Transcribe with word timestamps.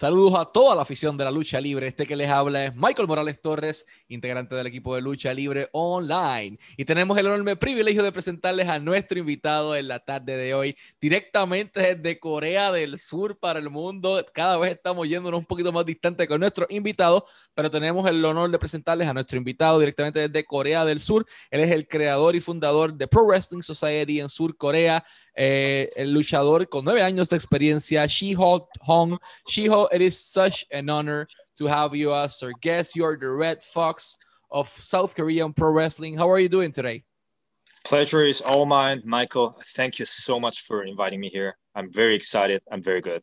Saludos 0.00 0.32
a 0.40 0.46
toda 0.46 0.74
la 0.74 0.80
afición 0.80 1.18
de 1.18 1.24
la 1.24 1.30
lucha 1.30 1.60
libre. 1.60 1.88
Este 1.88 2.06
que 2.06 2.16
les 2.16 2.30
habla 2.30 2.64
es 2.64 2.74
Michael 2.74 3.06
Morales 3.06 3.38
Torres, 3.38 3.84
integrante 4.08 4.54
del 4.54 4.66
equipo 4.66 4.94
de 4.94 5.02
lucha 5.02 5.34
libre 5.34 5.68
online. 5.72 6.56
Y 6.78 6.86
tenemos 6.86 7.18
el 7.18 7.26
enorme 7.26 7.54
privilegio 7.54 8.02
de 8.02 8.10
presentarles 8.10 8.66
a 8.70 8.78
nuestro 8.78 9.18
invitado 9.18 9.76
en 9.76 9.88
la 9.88 9.98
tarde 9.98 10.38
de 10.38 10.54
hoy, 10.54 10.74
directamente 10.98 11.94
desde 11.96 12.18
Corea 12.18 12.72
del 12.72 12.96
Sur 12.96 13.38
para 13.38 13.58
el 13.58 13.68
mundo. 13.68 14.24
Cada 14.32 14.56
vez 14.56 14.72
estamos 14.72 15.06
yéndonos 15.06 15.38
un 15.38 15.44
poquito 15.44 15.70
más 15.70 15.84
distante 15.84 16.26
con 16.26 16.40
nuestro 16.40 16.66
invitado, 16.70 17.26
pero 17.52 17.70
tenemos 17.70 18.08
el 18.08 18.24
honor 18.24 18.50
de 18.50 18.58
presentarles 18.58 19.06
a 19.06 19.12
nuestro 19.12 19.36
invitado 19.36 19.78
directamente 19.78 20.26
desde 20.26 20.46
Corea 20.46 20.86
del 20.86 21.00
Sur. 21.00 21.26
Él 21.50 21.60
es 21.60 21.70
el 21.70 21.86
creador 21.86 22.34
y 22.34 22.40
fundador 22.40 22.94
de 22.94 23.06
Pro 23.06 23.26
Wrestling 23.26 23.60
Society 23.60 24.18
en 24.20 24.30
Sur 24.30 24.56
Corea, 24.56 25.04
eh, 25.40 25.88
el 25.96 26.12
luchador 26.12 26.68
con 26.68 26.84
nueve 26.84 27.02
años 27.02 27.30
de 27.30 27.36
experiencia, 27.36 28.04
Shiho 28.04 28.68
Hong. 28.82 29.18
Shiho, 29.48 29.88
it 29.90 30.02
is 30.02 30.18
such 30.18 30.66
an 30.70 30.90
honor 30.90 31.26
to 31.56 31.66
have 31.66 31.94
you 31.94 32.14
as 32.14 32.42
our 32.42 32.52
guest. 32.60 32.94
You're 32.94 33.16
the 33.16 33.30
Red 33.30 33.62
Fox 33.62 34.18
of 34.50 34.68
South 34.68 35.14
Korean 35.14 35.54
Pro 35.54 35.70
Wrestling. 35.70 36.18
How 36.18 36.28
are 36.30 36.38
you 36.38 36.50
doing 36.50 36.72
today? 36.72 37.04
Pleasure 37.84 38.26
is 38.26 38.42
all 38.42 38.66
mine, 38.66 39.00
Michael. 39.06 39.58
Thank 39.74 39.98
you 39.98 40.04
so 40.04 40.38
much 40.38 40.60
for 40.66 40.84
inviting 40.84 41.20
me 41.20 41.30
here. 41.30 41.56
I'm 41.74 41.90
very 41.90 42.14
excited. 42.14 42.60
I'm 42.70 42.82
very 42.82 43.00
good. 43.00 43.22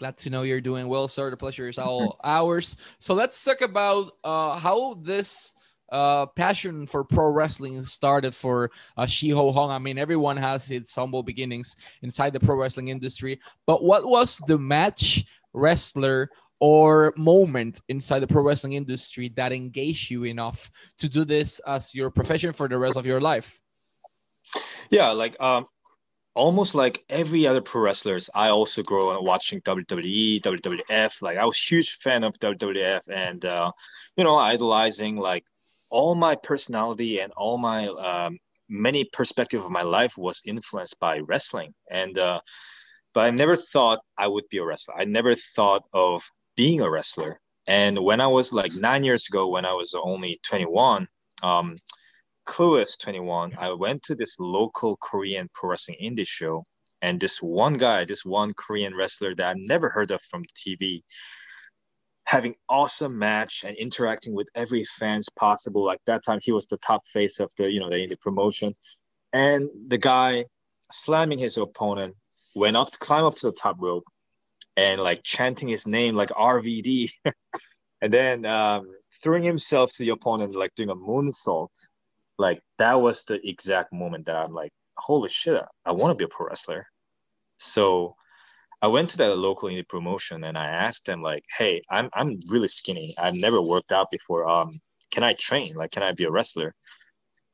Glad 0.00 0.18
to 0.18 0.30
know 0.30 0.42
you're 0.42 0.60
doing 0.60 0.88
well, 0.88 1.06
sir. 1.06 1.30
The 1.30 1.36
pleasure 1.36 1.68
is 1.68 1.78
all 1.78 2.18
ours. 2.24 2.76
So 2.98 3.14
let's 3.14 3.42
talk 3.44 3.60
about 3.60 4.10
uh, 4.24 4.58
how 4.58 4.94
this 4.94 5.54
uh, 5.90 6.26
passion 6.26 6.86
for 6.86 7.04
pro 7.04 7.28
wrestling 7.30 7.82
started 7.82 8.34
for 8.34 8.70
uh, 8.96 9.04
Shiho 9.04 9.52
Hong. 9.52 9.70
I 9.70 9.78
mean, 9.78 9.98
everyone 9.98 10.36
has 10.36 10.70
its 10.70 10.94
humble 10.94 11.22
beginnings 11.22 11.76
inside 12.02 12.32
the 12.32 12.40
pro 12.40 12.56
wrestling 12.56 12.88
industry. 12.88 13.40
But 13.66 13.82
what 13.82 14.06
was 14.06 14.38
the 14.46 14.58
match 14.58 15.24
wrestler 15.52 16.30
or 16.60 17.12
moment 17.16 17.80
inside 17.88 18.20
the 18.20 18.26
pro 18.26 18.42
wrestling 18.42 18.72
industry 18.74 19.30
that 19.36 19.52
engaged 19.52 20.10
you 20.10 20.24
enough 20.24 20.70
to 20.98 21.08
do 21.08 21.24
this 21.24 21.58
as 21.60 21.94
your 21.94 22.10
profession 22.10 22.52
for 22.52 22.68
the 22.68 22.78
rest 22.78 22.96
of 22.96 23.06
your 23.06 23.20
life? 23.20 23.60
Yeah, 24.90 25.10
like 25.10 25.36
um, 25.40 25.66
almost 26.34 26.74
like 26.74 27.04
every 27.08 27.46
other 27.46 27.60
pro 27.60 27.82
wrestlers, 27.82 28.30
I 28.34 28.48
also 28.48 28.82
grew 28.82 29.08
up 29.08 29.22
watching 29.22 29.60
WWE, 29.62 30.40
WWF. 30.42 31.22
Like 31.22 31.38
I 31.38 31.44
was 31.44 31.58
huge 31.58 31.96
fan 31.96 32.24
of 32.24 32.38
WWF, 32.38 33.08
and 33.08 33.44
uh, 33.44 33.72
you 34.16 34.24
know, 34.24 34.36
idolizing 34.36 35.16
like 35.16 35.44
all 35.90 36.14
my 36.14 36.34
personality 36.34 37.20
and 37.20 37.32
all 37.36 37.58
my 37.58 37.88
um, 37.88 38.38
many 38.68 39.04
perspective 39.12 39.64
of 39.64 39.70
my 39.70 39.82
life 39.82 40.16
was 40.16 40.42
influenced 40.44 40.98
by 41.00 41.18
wrestling. 41.20 41.72
And 41.90 42.18
uh, 42.18 42.40
but 43.14 43.24
i 43.24 43.30
never 43.30 43.56
thought 43.56 44.00
i 44.18 44.26
would 44.26 44.48
be 44.50 44.58
a 44.58 44.64
wrestler. 44.64 44.94
I 44.98 45.04
never 45.04 45.34
thought 45.34 45.82
of 45.92 46.22
being 46.56 46.80
a 46.80 46.90
wrestler. 46.90 47.40
And 47.66 47.98
when 47.98 48.20
i 48.20 48.26
was 48.26 48.52
like 48.52 48.72
nine 48.74 49.02
years 49.04 49.26
ago 49.28 49.48
when 49.48 49.64
i 49.64 49.72
was 49.72 49.94
only 49.94 50.38
21 50.42 51.08
um, 51.42 51.76
clueless 52.46 52.98
21 53.00 53.54
i 53.58 53.72
went 53.72 54.02
to 54.04 54.14
this 54.14 54.36
local 54.38 54.96
korean 54.98 55.48
pro 55.54 55.70
wrestling 55.70 55.98
indie 56.02 56.28
show. 56.28 56.64
And 57.02 57.20
this 57.20 57.40
one 57.42 57.74
guy 57.74 58.04
this 58.04 58.24
one 58.24 58.52
korean 58.54 58.94
wrestler 58.94 59.34
that 59.36 59.46
i 59.46 59.54
never 59.56 59.88
heard 59.88 60.10
of 60.10 60.20
from 60.22 60.44
tv 60.60 61.02
having 62.26 62.56
awesome 62.68 63.16
match 63.16 63.64
and 63.64 63.76
interacting 63.76 64.34
with 64.34 64.48
every 64.54 64.84
fans 64.84 65.28
possible. 65.38 65.84
Like 65.84 66.00
that 66.06 66.24
time, 66.24 66.40
he 66.42 66.52
was 66.52 66.66
the 66.66 66.76
top 66.78 67.02
face 67.12 67.40
of 67.40 67.50
the 67.56 67.70
you 67.70 67.80
know 67.80 67.88
the 67.88 67.96
indie 67.96 68.20
promotion, 68.20 68.74
and 69.32 69.68
the 69.88 69.98
guy 69.98 70.44
slamming 70.92 71.38
his 71.38 71.56
opponent 71.56 72.14
went 72.54 72.76
up 72.76 72.90
to 72.90 72.98
climb 72.98 73.24
up 73.24 73.34
to 73.36 73.46
the 73.46 73.56
top 73.56 73.76
rope 73.80 74.04
and 74.76 75.00
like 75.00 75.22
chanting 75.22 75.68
his 75.68 75.86
name 75.86 76.14
like 76.14 76.30
RVD, 76.30 77.10
and 78.02 78.12
then 78.12 78.44
um, 78.44 78.90
throwing 79.22 79.44
himself 79.44 79.92
to 79.92 80.04
the 80.04 80.10
opponent 80.10 80.54
like 80.54 80.74
doing 80.74 80.90
a 80.90 80.96
moonsault. 80.96 81.70
Like 82.38 82.60
that 82.78 83.00
was 83.00 83.22
the 83.24 83.40
exact 83.48 83.92
moment 83.92 84.26
that 84.26 84.36
I'm 84.36 84.52
like, 84.52 84.72
holy 84.98 85.28
shit, 85.28 85.62
I 85.84 85.92
want 85.92 86.10
to 86.10 86.22
be 86.22 86.24
a 86.24 86.28
pro 86.28 86.48
wrestler. 86.48 86.86
So 87.56 88.16
I 88.82 88.88
went 88.88 89.10
to 89.10 89.16
that 89.18 89.36
local 89.36 89.68
indie 89.68 89.88
promotion 89.88 90.44
and 90.44 90.56
I 90.56 90.66
asked 90.68 91.06
them 91.06 91.22
like, 91.22 91.44
"Hey, 91.56 91.82
I'm 91.90 92.10
I'm 92.12 92.40
really 92.48 92.68
skinny. 92.68 93.14
I've 93.18 93.34
never 93.34 93.60
worked 93.62 93.92
out 93.92 94.08
before. 94.10 94.46
Um, 94.48 94.80
can 95.10 95.22
I 95.24 95.34
train? 95.34 95.74
Like, 95.74 95.92
can 95.92 96.02
I 96.02 96.12
be 96.12 96.24
a 96.24 96.30
wrestler?" 96.30 96.74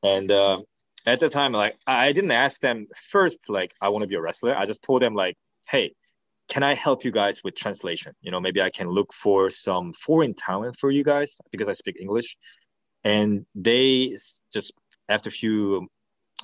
And 0.02 0.30
uh, 0.30 0.62
at 1.06 1.20
the 1.20 1.28
time, 1.28 1.52
like, 1.52 1.76
I 1.86 2.12
didn't 2.12 2.32
ask 2.32 2.60
them 2.60 2.88
first, 3.10 3.38
like, 3.48 3.72
I 3.80 3.88
want 3.90 4.02
to 4.02 4.08
be 4.08 4.16
a 4.16 4.20
wrestler. 4.20 4.56
I 4.56 4.66
just 4.66 4.82
told 4.82 5.02
them 5.02 5.14
like, 5.14 5.36
"Hey, 5.68 5.94
can 6.48 6.62
I 6.62 6.74
help 6.74 7.04
you 7.04 7.12
guys 7.12 7.42
with 7.44 7.54
translation? 7.56 8.14
You 8.20 8.30
know, 8.32 8.40
maybe 8.40 8.60
I 8.62 8.70
can 8.70 8.88
look 8.88 9.12
for 9.12 9.50
some 9.50 9.92
foreign 9.92 10.34
talent 10.34 10.76
for 10.78 10.90
you 10.90 11.04
guys 11.04 11.32
because 11.50 11.68
I 11.68 11.74
speak 11.74 11.96
English." 12.00 12.36
And 13.04 13.46
they 13.54 14.16
just 14.52 14.72
after 15.08 15.28
a 15.28 15.32
few 15.32 15.88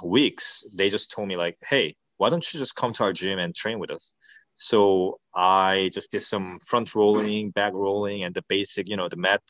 weeks, 0.04 0.64
they 0.76 0.88
just 0.90 1.10
told 1.12 1.28
me 1.28 1.36
like, 1.36 1.56
"Hey, 1.68 1.96
why 2.18 2.30
don't 2.30 2.46
you 2.52 2.60
just 2.60 2.76
come 2.76 2.92
to 2.94 3.04
our 3.04 3.12
gym 3.12 3.38
and 3.38 3.54
train 3.54 3.78
with 3.80 3.90
us?" 3.90 4.14
So 4.58 5.20
I 5.34 5.91
just 5.94 6.10
did 6.10 6.22
some 6.22 6.58
front 6.60 6.94
rolling, 6.94 7.50
back 7.50 7.72
rolling, 7.72 8.24
and 8.24 8.34
the 8.34 8.42
basic, 8.48 8.88
you 8.88 8.96
know, 8.96 9.08
the 9.08 9.16
mat 9.16 9.42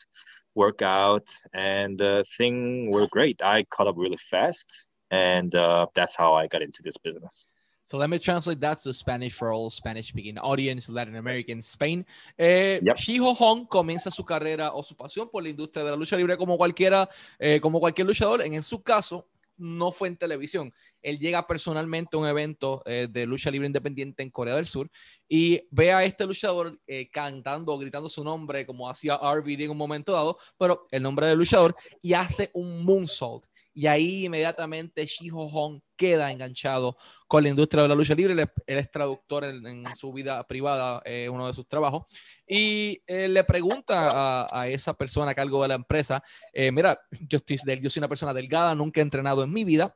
workout, 0.55 1.27
and 1.53 1.97
the 1.97 2.23
thing 2.37 2.91
were 2.91 3.07
great. 3.07 3.41
I 3.43 3.63
caught 3.63 3.87
up 3.87 3.95
really 3.97 4.19
fast, 4.29 4.87
and 5.09 5.53
uh, 5.55 5.87
that's 5.95 6.15
how 6.15 6.33
I 6.35 6.47
got 6.47 6.61
into 6.61 6.81
this 6.83 6.97
business. 6.97 7.47
So 7.85 7.97
let 7.97 8.07
me 8.07 8.19
translate 8.19 8.59
that 8.61 8.77
to 8.83 8.93
Spanish 8.93 9.33
for 9.33 9.51
all 9.51 9.71
Spanish-speaking 9.71 10.37
audience, 10.37 10.89
Latin 10.89 11.15
American, 11.15 11.59
Spain. 11.59 12.05
Eh, 12.37 12.79
yep. 12.83 12.95
Shiho 12.97 13.35
Hong 13.35 13.65
comienza 13.65 14.11
su 14.11 14.23
carrera 14.23 14.73
o 14.73 14.83
su 14.83 14.95
pasión 14.95 15.27
por 15.27 15.41
la 15.41 15.49
industria 15.49 15.83
de 15.83 15.89
la 15.89 15.97
lucha 15.97 16.15
libre 16.15 16.37
como 16.37 16.55
cualquiera, 16.55 17.09
eh, 17.39 17.59
como 17.59 17.79
cualquier 17.79 18.05
luchador. 18.05 18.43
En, 18.43 18.53
en 18.53 18.61
su 18.61 18.83
caso, 18.83 19.25
no 19.59 19.91
fue 19.91 20.07
en 20.07 20.17
televisión. 20.17 20.73
Él 21.01 21.19
llega 21.19 21.45
personalmente 21.45 22.15
a 22.15 22.19
un 22.19 22.27
evento 22.27 22.81
eh, 22.85 23.07
de 23.09 23.25
lucha 23.25 23.51
libre 23.51 23.67
independiente 23.67 24.23
en 24.23 24.31
Corea 24.31 24.55
del 24.55 24.65
Sur 24.65 24.89
y 25.27 25.61
ve 25.69 25.91
a 25.91 26.03
este 26.03 26.25
luchador 26.25 26.79
eh, 26.87 27.09
cantando 27.09 27.77
gritando 27.77 28.09
su 28.09 28.23
nombre 28.23 28.65
como 28.65 28.89
hacía 28.89 29.19
RVD 29.21 29.61
en 29.61 29.71
un 29.71 29.77
momento 29.77 30.13
dado, 30.13 30.37
pero 30.57 30.87
el 30.91 31.03
nombre 31.03 31.27
del 31.27 31.37
luchador 31.37 31.75
y 32.01 32.13
hace 32.13 32.49
un 32.53 32.83
moonsault 32.83 33.45
y 33.79 33.87
ahí 33.87 34.25
inmediatamente 34.25 35.05
Shiho 35.05 35.47
Hong 35.47 35.79
queda 35.95 36.29
enganchado 36.33 36.97
con 37.29 37.43
la 37.43 37.49
industria 37.49 37.83
de 37.83 37.87
la 37.87 37.95
lucha 37.95 38.13
libre. 38.13 38.33
Él, 38.33 38.49
es 38.77 38.91
traductor 38.91 39.45
en, 39.45 39.85
su 39.95 40.11
vida 40.11 40.45
privada, 40.45 41.01
eh, 41.05 41.29
uno 41.31 41.47
de 41.47 41.53
sus 41.53 41.65
trabajos, 41.65 42.03
y 42.45 43.01
eh, 43.07 43.29
le 43.29 43.41
pregunta 43.45 44.49
a, 44.51 44.67
esa 44.67 44.93
persona 44.93 45.31
a 45.31 45.33
cargo 45.33 45.61
de 45.61 45.69
la 45.69 45.75
empresa, 45.75 46.21
eh, 46.51 46.73
mira, 46.73 46.99
yo, 47.21 47.37
estoy, 47.37 47.57
yo 47.79 47.89
soy 47.89 48.01
una 48.01 48.09
persona 48.09 48.33
delgada, 48.33 48.75
nunca 48.75 48.99
he 48.99 49.01
entrenado 49.01 49.43
en 49.43 49.53
mi 49.53 49.63
vida, 49.63 49.95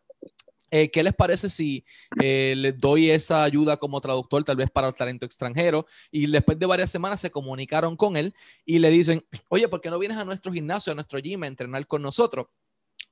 ¿Qué 0.92 1.04
les 1.04 1.14
parece 1.14 1.50
si 1.50 1.86
les 2.16 2.76
doy 2.80 3.12
esa 3.12 3.44
ayuda 3.44 3.78
como 3.78 4.02
traductor, 4.02 4.44
tal 4.44 4.56
vez 4.56 4.72
para 4.72 4.88
el 4.88 4.96
talento 4.96 5.24
extranjero? 5.24 5.86
Y 6.10 6.26
después 6.26 6.58
de 6.58 6.66
varias 6.66 6.90
semanas 6.90 7.20
se 7.22 7.30
comunicaron 7.30 7.96
con 7.96 8.18
él 8.18 8.34
y 8.66 8.80
le 8.80 8.90
dicen, 8.90 9.24
oye, 9.50 9.68
¿por 9.68 9.82
qué 9.82 9.92
no 9.92 10.00
vienes 10.00 10.18
a 10.18 10.26
nuestro 10.26 10.52
gimnasio, 10.52 10.92
a 10.92 10.96
nuestro 10.96 11.20
gym 11.20 11.44
a 11.44 11.48
entrenar 11.48 11.86
con 11.86 12.02
nosotros? 12.02 12.48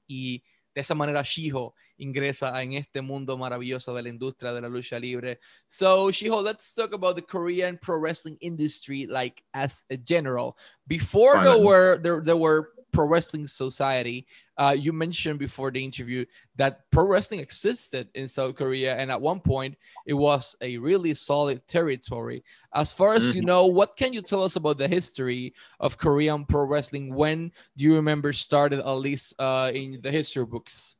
Y 0.07 0.43
de 0.73 0.81
esa 0.81 0.95
manera 0.95 1.21
Shiho 1.21 1.73
ingresa 1.97 2.61
en 2.61 2.73
este 2.73 3.01
mundo 3.01 3.37
maravilloso 3.37 3.93
de 3.93 4.03
la 4.03 4.09
industria 4.09 4.53
de 4.53 4.61
la 4.61 4.69
lucha 4.69 4.99
libre. 4.99 5.39
So 5.67 6.11
Shiho, 6.11 6.41
let's 6.43 6.73
talk 6.73 6.93
about 6.93 7.15
the 7.15 7.21
Korean 7.21 7.77
pro 7.81 7.97
wrestling 7.97 8.37
industry 8.41 9.07
like 9.07 9.43
as 9.53 9.85
a 9.89 9.97
general. 9.97 10.57
Before 10.87 11.43
there 11.43 11.57
were 11.57 11.97
there, 11.97 12.21
there 12.21 12.37
were 12.37 12.71
pro 12.91 13.07
wrestling 13.07 13.47
society. 13.47 14.27
Uh, 14.57 14.75
you 14.77 14.93
mentioned 14.93 15.39
before 15.39 15.71
the 15.71 15.83
interview 15.83 16.25
that 16.55 16.89
pro 16.91 17.05
wrestling 17.05 17.39
existed 17.39 18.07
in 18.13 18.27
South 18.27 18.55
Korea, 18.55 18.95
and 18.95 19.11
at 19.11 19.21
one 19.21 19.39
point 19.39 19.75
it 20.05 20.13
was 20.13 20.55
a 20.61 20.77
really 20.77 21.13
solid 21.13 21.65
territory. 21.67 22.43
As 22.73 22.93
far 22.93 23.13
as 23.13 23.27
mm-hmm. 23.27 23.37
you 23.37 23.43
know, 23.43 23.65
what 23.65 23.97
can 23.97 24.13
you 24.13 24.21
tell 24.21 24.43
us 24.43 24.55
about 24.55 24.77
the 24.77 24.87
history 24.87 25.53
of 25.79 25.97
Korean 25.97 26.45
pro 26.45 26.63
wrestling? 26.63 27.13
When 27.13 27.51
do 27.75 27.83
you 27.83 27.95
remember 27.95 28.33
started, 28.33 28.79
at 28.79 28.91
least 28.91 29.33
uh, 29.39 29.71
in 29.73 29.97
the 30.01 30.11
history 30.11 30.45
books? 30.45 30.95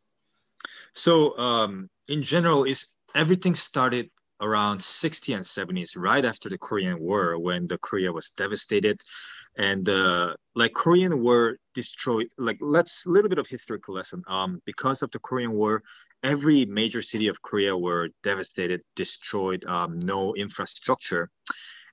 So, 0.94 1.38
um, 1.38 1.90
in 2.08 2.22
general, 2.22 2.66
is 2.66 2.88
everything 3.16 3.56
started 3.56 4.10
around 4.42 4.82
60 4.82 5.34
and 5.34 5.46
70s, 5.46 5.92
right 5.96 6.26
after 6.26 6.50
the 6.50 6.58
Korean 6.58 7.00
War, 7.00 7.38
when 7.38 7.68
the 7.68 7.78
Korea 7.78 8.12
was 8.12 8.32
devastated 8.32 9.00
and 9.58 9.90
uh, 9.90 10.36
like 10.56 10.74
Korean 10.74 11.22
War 11.22 11.58
destroyed. 11.74 12.28
Like 12.38 12.58
let's 12.62 13.06
a 13.06 13.10
little 13.10 13.30
bit 13.30 13.40
of 13.40 13.48
historical 13.48 13.94
lesson. 13.96 14.24
Um, 14.28 14.62
because 14.66 15.02
of 15.02 15.12
the 15.12 15.20
Korean 15.20 15.54
War, 15.54 15.84
every 16.24 16.66
major 16.66 17.02
city 17.02 17.28
of 17.28 17.42
Korea 17.42 17.76
were 17.78 18.10
devastated, 18.24 18.82
destroyed, 18.96 19.66
um, 19.66 20.00
no 20.00 20.34
infrastructure, 20.36 21.30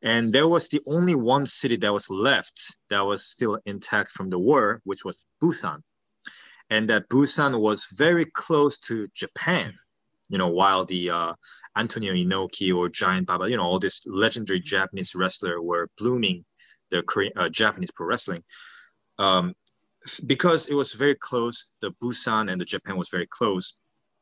And 0.02 0.32
there 0.32 0.46
was 0.46 0.68
the 0.68 0.80
only 0.86 1.14
one 1.14 1.46
city 1.46 1.76
that 1.76 1.92
was 1.92 2.08
left 2.08 2.76
that 2.90 3.00
was 3.00 3.26
still 3.26 3.58
intact 3.66 4.10
from 4.10 4.30
the 4.30 4.38
war, 4.38 4.80
which 4.84 5.04
was 5.04 5.24
Busan. 5.42 5.82
And 6.70 6.88
that 6.90 7.08
Busan 7.08 7.60
was 7.60 7.86
very 7.96 8.26
close 8.26 8.78
to 8.80 9.08
Japan, 9.14 9.72
you 10.28 10.38
know, 10.38 10.48
while 10.48 10.84
the 10.84 11.10
uh, 11.10 11.32
Antonio 11.76 12.12
Inoki 12.12 12.74
or 12.74 12.88
Giant 12.88 13.26
Baba, 13.26 13.48
you 13.50 13.56
know, 13.56 13.64
all 13.64 13.78
these 13.78 14.02
legendary 14.06 14.60
Japanese 14.60 15.14
wrestler 15.14 15.60
were 15.62 15.88
blooming 15.98 16.44
the 16.90 17.02
Korean, 17.02 17.32
uh, 17.36 17.48
Japanese 17.48 17.90
pro 17.90 18.06
wrestling. 18.06 18.42
Um, 19.18 19.54
because 20.26 20.68
it 20.68 20.74
was 20.74 20.94
very 20.94 21.14
close, 21.14 21.72
the 21.80 21.92
Busan 22.02 22.50
and 22.50 22.60
the 22.60 22.64
Japan 22.64 22.96
was 22.96 23.08
very 23.08 23.26
close. 23.26 23.76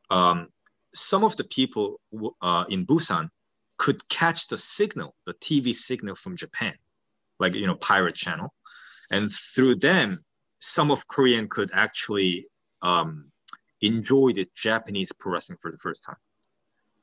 Um, 0.09 0.47
some 0.93 1.23
of 1.23 1.35
the 1.37 1.43
people 1.43 1.99
uh, 2.41 2.65
in 2.69 2.85
Busan 2.85 3.29
could 3.77 4.07
catch 4.09 4.47
the 4.47 4.57
signal, 4.57 5.15
the 5.25 5.33
TV 5.35 5.73
signal 5.73 6.15
from 6.15 6.35
Japan, 6.35 6.73
like 7.39 7.55
you 7.55 7.67
know 7.67 7.75
pirate 7.75 8.15
channel, 8.15 8.53
and 9.11 9.31
through 9.31 9.75
them, 9.75 10.25
some 10.59 10.91
of 10.91 11.07
Korean 11.07 11.47
could 11.47 11.69
actually 11.73 12.47
um, 12.81 13.31
enjoy 13.81 14.33
the 14.33 14.47
Japanese 14.55 15.11
pro 15.17 15.33
wrestling 15.33 15.59
for 15.61 15.71
the 15.71 15.77
first 15.77 16.03
time. 16.03 16.17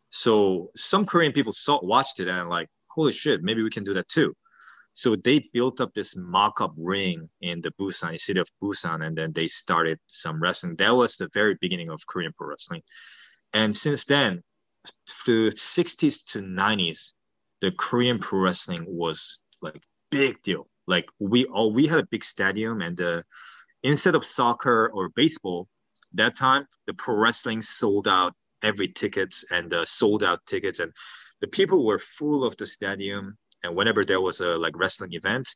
So 0.08 0.70
some 0.76 1.06
Korean 1.06 1.32
people 1.32 1.52
saw 1.52 1.80
watched 1.82 2.20
it 2.20 2.28
and 2.28 2.48
like, 2.48 2.68
holy 2.88 3.12
shit, 3.12 3.42
maybe 3.42 3.62
we 3.62 3.70
can 3.70 3.84
do 3.84 3.94
that 3.94 4.08
too. 4.08 4.34
So 4.94 5.16
they 5.16 5.50
built 5.52 5.80
up 5.80 5.92
this 5.92 6.16
mock-up 6.16 6.72
ring 6.76 7.28
in 7.40 7.60
the 7.60 7.72
Busan 7.72 8.18
city 8.18 8.40
of 8.40 8.48
Busan, 8.62 9.04
and 9.04 9.18
then 9.18 9.32
they 9.32 9.48
started 9.48 9.98
some 10.06 10.40
wrestling. 10.40 10.76
That 10.76 10.94
was 10.94 11.16
the 11.16 11.28
very 11.34 11.56
beginning 11.60 11.90
of 11.90 12.06
Korean 12.06 12.32
pro 12.36 12.48
wrestling. 12.48 12.82
And 13.52 13.76
since 13.76 14.04
then, 14.04 14.42
the 15.26 15.50
60s 15.50 16.24
to 16.32 16.40
90s, 16.40 17.12
the 17.60 17.72
Korean 17.72 18.18
pro 18.18 18.40
wrestling 18.40 18.84
was 18.86 19.42
like 19.62 19.82
big 20.10 20.40
deal. 20.42 20.68
Like 20.86 21.08
we 21.18 21.46
all 21.46 21.72
we 21.72 21.86
had 21.86 21.98
a 21.98 22.06
big 22.06 22.24
stadium, 22.24 22.80
and 22.82 23.00
uh, 23.00 23.22
instead 23.82 24.14
of 24.14 24.24
soccer 24.24 24.90
or 24.92 25.08
baseball, 25.08 25.66
that 26.12 26.36
time 26.36 26.66
the 26.86 26.94
pro 26.94 27.16
wrestling 27.16 27.62
sold 27.62 28.06
out 28.06 28.34
every 28.62 28.88
tickets 28.88 29.44
and 29.50 29.72
uh, 29.72 29.84
sold 29.84 30.22
out 30.22 30.44
tickets, 30.46 30.80
and 30.80 30.92
the 31.40 31.48
people 31.48 31.84
were 31.84 31.98
full 31.98 32.44
of 32.44 32.56
the 32.58 32.66
stadium. 32.66 33.36
And 33.64 33.74
whenever 33.74 34.04
there 34.04 34.20
was 34.20 34.40
a 34.40 34.56
like 34.56 34.78
wrestling 34.78 35.14
event, 35.14 35.48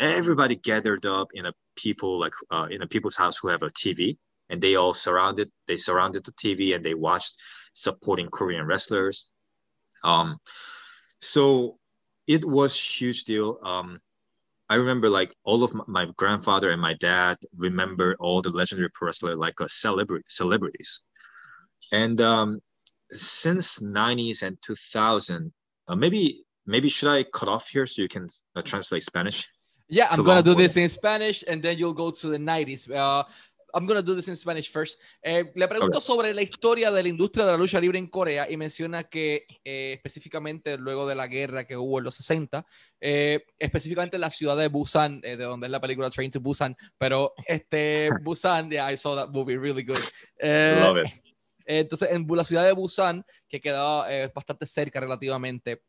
everybody 0.00 0.56
gathered 0.56 1.04
up 1.06 1.28
in 1.34 1.46
a 1.46 1.52
people 1.76 2.18
like 2.18 2.32
uh, 2.50 2.66
in 2.70 2.82
a 2.82 2.86
people's 2.88 3.16
house 3.16 3.38
who 3.38 3.48
have 3.48 3.62
a 3.62 3.68
TV, 3.68 4.16
and 4.48 4.60
they 4.60 4.74
all 4.74 4.94
surrounded 4.94 5.50
they 5.68 5.76
surrounded 5.76 6.24
the 6.24 6.32
TV 6.32 6.74
and 6.74 6.84
they 6.84 6.94
watched 6.94 7.36
supporting 7.74 8.28
Korean 8.30 8.66
wrestlers. 8.66 9.30
Um, 10.02 10.38
so 11.20 11.78
it 12.26 12.44
was 12.44 12.74
huge 12.80 13.24
deal. 13.24 13.58
Um, 13.62 14.00
I 14.70 14.76
remember 14.76 15.10
like 15.10 15.34
all 15.44 15.62
of 15.64 15.74
my, 15.88 16.06
grandfather 16.16 16.70
and 16.70 16.80
my 16.80 16.94
dad 16.94 17.36
remember 17.56 18.16
all 18.20 18.40
the 18.40 18.50
legendary 18.50 18.88
pro 18.94 19.06
wrestler 19.06 19.36
like 19.36 19.60
a 19.60 19.68
celebrity 19.68 20.24
celebrities, 20.28 21.04
and 21.92 22.20
um, 22.20 22.60
since 23.12 23.80
90s 23.80 24.42
and 24.42 24.56
2000, 24.62 25.52
uh, 25.88 25.96
maybe 25.96 26.44
maybe 26.70 26.88
should 26.88 27.10
I 27.10 27.24
cut 27.24 27.48
off 27.48 27.68
here 27.68 27.86
so 27.86 28.02
you 28.02 28.08
can 28.08 28.28
uh, 28.54 28.62
translate 28.62 29.02
Spanish? 29.02 29.48
Yeah, 29.88 30.06
I'm 30.10 30.22
gonna 30.22 30.42
do 30.42 30.54
this 30.54 30.76
in 30.76 30.88
Spanish 30.88 31.42
and 31.48 31.60
then 31.60 31.76
you'll 31.76 31.92
go 31.92 32.12
to 32.12 32.28
the 32.28 32.38
90s. 32.38 32.88
Uh, 32.88 33.24
I'm 33.74 33.86
gonna 33.86 34.02
do 34.02 34.14
this 34.14 34.28
in 34.28 34.36
Spanish 34.36 34.70
first. 34.70 34.98
Eh, 35.22 35.50
le 35.54 35.68
pregunto 35.68 35.98
okay. 35.98 36.06
sobre 36.06 36.34
la 36.34 36.42
historia 36.42 36.90
de 36.90 37.02
la 37.02 37.08
industria 37.08 37.44
de 37.44 37.52
la 37.52 37.58
lucha 37.58 37.80
libre 37.80 37.98
en 37.98 38.06
Corea 38.06 38.48
y 38.48 38.56
menciona 38.56 39.04
que 39.04 39.42
eh, 39.64 39.92
específicamente 39.94 40.78
luego 40.78 41.06
de 41.06 41.14
la 41.14 41.26
guerra 41.26 41.64
que 41.64 41.76
hubo 41.76 41.98
en 41.98 42.04
los 42.04 42.14
60, 42.14 42.64
eh, 43.00 43.44
específicamente 43.58 44.16
en 44.16 44.22
la 44.22 44.30
ciudad 44.30 44.56
de 44.56 44.68
Busan, 44.68 45.20
eh, 45.24 45.36
de 45.36 45.44
donde 45.44 45.66
es 45.66 45.70
la 45.70 45.80
película 45.80 46.10
Train 46.10 46.30
to 46.30 46.40
Busan, 46.40 46.76
pero 46.98 47.34
este 47.46 48.10
Busan, 48.22 48.70
yeah, 48.70 48.92
I 48.92 48.96
saw 48.96 49.16
that 49.16 49.30
movie, 49.30 49.56
really 49.56 49.82
good. 49.82 49.98
Love 50.42 51.04
it. 51.04 51.12
Entonces, 51.66 52.10
en 52.10 52.26
la 52.28 52.44
ciudad 52.44 52.64
de 52.64 52.72
Busan, 52.72 53.24
que 53.48 53.60
quedaba 53.60 54.06
bastante 54.34 54.66
cerca 54.66 54.98
relativamente 54.98 55.82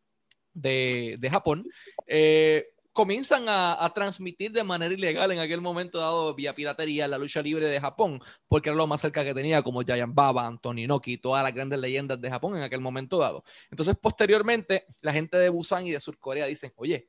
de, 0.53 1.17
de 1.19 1.29
Japón, 1.29 1.63
eh, 2.07 2.67
comienzan 2.93 3.45
a, 3.47 3.91
transmitir 3.95 4.51
de 4.51 4.63
manera 4.63 4.93
ilegal 4.93 5.31
en 5.31 5.39
aquel 5.39 5.61
momento 5.61 5.99
dado 5.99 6.33
vía 6.35 6.53
piratería 6.53 7.07
la 7.07 7.17
lucha 7.17 7.41
libre 7.41 7.69
de 7.69 7.79
Japón, 7.79 8.21
porque 8.47 8.69
era 8.69 8.75
lo 8.75 8.87
más 8.87 9.01
cerca 9.01 9.23
que 9.23 9.33
tenía 9.33 9.61
como 9.61 9.81
Giant 9.81 10.13
Baba, 10.13 10.45
Anthony 10.45 10.87
Noki, 10.87 11.17
todas 11.17 11.43
las 11.43 11.53
grandes 11.53 11.79
leyendas 11.79 12.19
de 12.19 12.29
Japón 12.29 12.57
en 12.57 12.63
aquel 12.63 12.81
momento 12.81 13.17
dado. 13.17 13.43
Entonces, 13.69 13.95
posteriormente, 13.99 14.85
la 15.01 15.13
gente 15.13 15.37
de 15.37 15.49
Busan 15.49 15.87
y 15.87 15.91
de 15.91 15.99
Sur 15.99 16.17
Corea 16.17 16.45
dicen, 16.45 16.73
oye, 16.75 17.05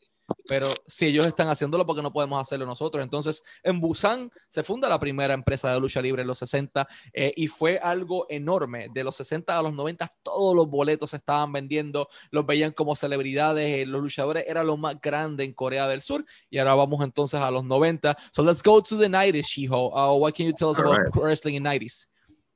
pero 0.49 0.69
si 0.87 1.07
ellos 1.07 1.27
están 1.27 1.49
haciéndolo, 1.49 1.87
¿por 1.87 1.97
qué 1.97 2.03
no 2.03 2.13
podemos 2.13 2.41
hacerlo 2.41 2.67
nosotros? 2.67 3.03
Entonces, 3.03 3.43
en 3.63 3.81
Busan 3.81 4.31
se 4.49 4.63
funda 4.63 4.89
la 4.89 4.99
primera 4.99 5.35
empresa 5.35 5.73
de 5.73 5.81
lucha 5.81 6.01
libre 6.03 6.23
en 6.23 6.29
los 6.29 6.39
60 6.39 6.87
eh, 7.13 7.33
y 7.37 7.47
fue 7.47 7.79
algo 7.79 8.27
enorme. 8.29 8.89
De 8.93 9.05
los 9.05 9.17
60 9.17 9.59
a 9.59 9.63
los 9.63 9.73
90, 9.73 10.13
todos 10.23 10.55
los 10.55 10.69
boletos 10.69 11.11
se 11.11 11.17
estaban 11.17 11.53
vendiendo, 11.53 12.09
los 12.31 12.47
veían 12.47 12.73
como 12.73 12.97
celebridades, 12.97 13.79
eh, 13.79 13.87
los 13.87 14.03
luchadores 14.03 14.45
era 14.47 14.65
lo 14.65 14.77
más 14.77 15.01
grande 15.01 15.45
en 15.45 15.53
Corea 15.53 15.89
del 15.89 16.03
Sur. 16.03 16.25
Y 16.51 16.59
ahora 16.59 16.75
vamos 16.75 17.05
entonces 17.05 17.41
a 17.41 17.51
los 17.51 17.65
90. 17.65 18.17
So 18.33 18.43
let's 18.43 18.63
go 18.63 18.83
to 18.83 18.99
the 18.99 19.09
90s, 19.09 19.47
Shiho. 19.47 19.91
Uh, 19.93 20.17
what 20.19 20.35
can 20.35 20.47
you 20.47 20.53
tell 20.53 20.71
us 20.71 20.79
All 20.79 20.87
about 20.87 21.15
right. 21.15 21.25
wrestling 21.25 21.57
in 21.57 21.65
90s? 21.65 22.12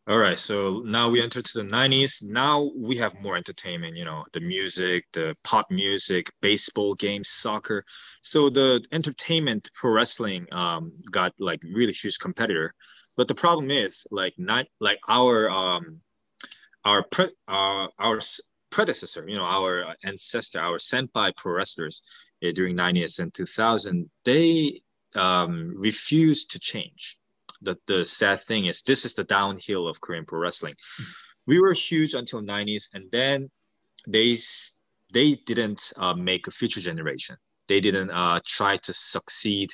All 0.08 0.18
right, 0.18 0.38
so 0.38 0.82
now 0.84 1.10
we 1.10 1.20
enter 1.20 1.42
to 1.42 1.58
the 1.58 1.64
90s. 1.64 2.22
Now 2.22 2.70
we 2.76 2.96
have 2.98 3.20
more 3.20 3.36
entertainment, 3.36 3.96
you 3.96 4.04
know, 4.04 4.24
the 4.32 4.38
music, 4.38 5.04
the 5.12 5.34
pop 5.42 5.66
music, 5.68 6.30
baseball 6.40 6.94
games, 6.94 7.28
soccer. 7.28 7.84
So 8.22 8.48
the 8.48 8.84
entertainment 8.92 9.68
pro 9.74 9.90
wrestling 9.90 10.46
um, 10.52 10.92
got 11.10 11.32
like 11.40 11.60
really 11.64 11.92
huge 11.92 12.20
competitor. 12.20 12.72
But 13.16 13.26
the 13.26 13.34
problem 13.34 13.72
is 13.72 14.06
like 14.12 14.34
not 14.38 14.66
like 14.78 15.00
our 15.08 15.50
um 15.50 16.00
our 16.84 17.02
pre- 17.10 17.34
uh, 17.48 17.88
our 17.98 18.20
predecessor, 18.70 19.28
you 19.28 19.34
know, 19.34 19.42
our 19.42 19.92
ancestor, 20.04 20.60
our 20.60 20.78
senpai 20.78 21.36
pro 21.36 21.52
wrestlers 21.52 22.02
uh, 22.44 22.52
during 22.52 22.76
90s 22.76 23.18
and 23.18 23.34
2000, 23.34 24.08
they 24.24 24.82
um, 25.16 25.66
refused 25.74 26.52
to 26.52 26.60
change 26.60 27.18
the, 27.62 27.76
the 27.86 28.04
sad 28.04 28.44
thing 28.44 28.66
is 28.66 28.82
this 28.82 29.04
is 29.04 29.14
the 29.14 29.24
downhill 29.24 29.88
of 29.88 30.00
Korean 30.00 30.24
pro 30.24 30.38
wrestling. 30.38 30.74
We 31.46 31.60
were 31.60 31.72
huge 31.72 32.14
until 32.14 32.40
90s, 32.42 32.84
and 32.94 33.10
then 33.10 33.50
they 34.06 34.38
they 35.12 35.34
didn't 35.46 35.92
uh, 35.96 36.14
make 36.14 36.46
a 36.46 36.50
future 36.50 36.80
generation. 36.80 37.36
They 37.68 37.80
didn't 37.80 38.10
uh, 38.10 38.40
try 38.44 38.76
to 38.78 38.92
succeed 38.92 39.70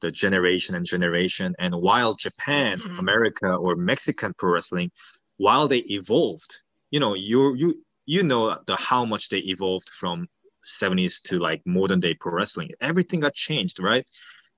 the 0.00 0.10
generation 0.10 0.74
and 0.74 0.84
generation. 0.84 1.54
And 1.58 1.74
while 1.74 2.14
Japan, 2.14 2.78
mm-hmm. 2.78 2.98
America, 2.98 3.54
or 3.54 3.76
Mexican 3.76 4.34
pro 4.36 4.52
wrestling, 4.52 4.90
while 5.36 5.68
they 5.68 5.78
evolved, 5.78 6.62
you 6.90 7.00
know, 7.00 7.14
you 7.14 7.54
you 7.54 7.84
you 8.06 8.22
know 8.22 8.58
the 8.66 8.76
how 8.76 9.04
much 9.04 9.28
they 9.28 9.38
evolved 9.38 9.88
from 9.90 10.26
70s 10.80 11.22
to 11.22 11.38
like 11.38 11.62
modern 11.66 12.00
day 12.00 12.14
pro 12.14 12.32
wrestling. 12.32 12.70
Everything 12.80 13.20
got 13.20 13.34
changed, 13.34 13.80
right? 13.80 14.06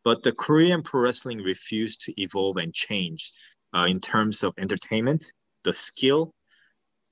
But 0.07 0.23
the 0.23 0.31
Korean 0.31 0.85
pro 0.85 1.01
wrestling 1.01 1.39
refused 1.39 2.03
to 2.03 2.23
evolve 2.23 2.59
and 2.59 2.73
change 2.73 3.33
uh, 3.75 3.87
in 3.89 3.99
terms 4.01 4.45
of 4.45 4.55
entertainment, 4.57 5.33
the 5.65 5.73
skill, 5.73 6.33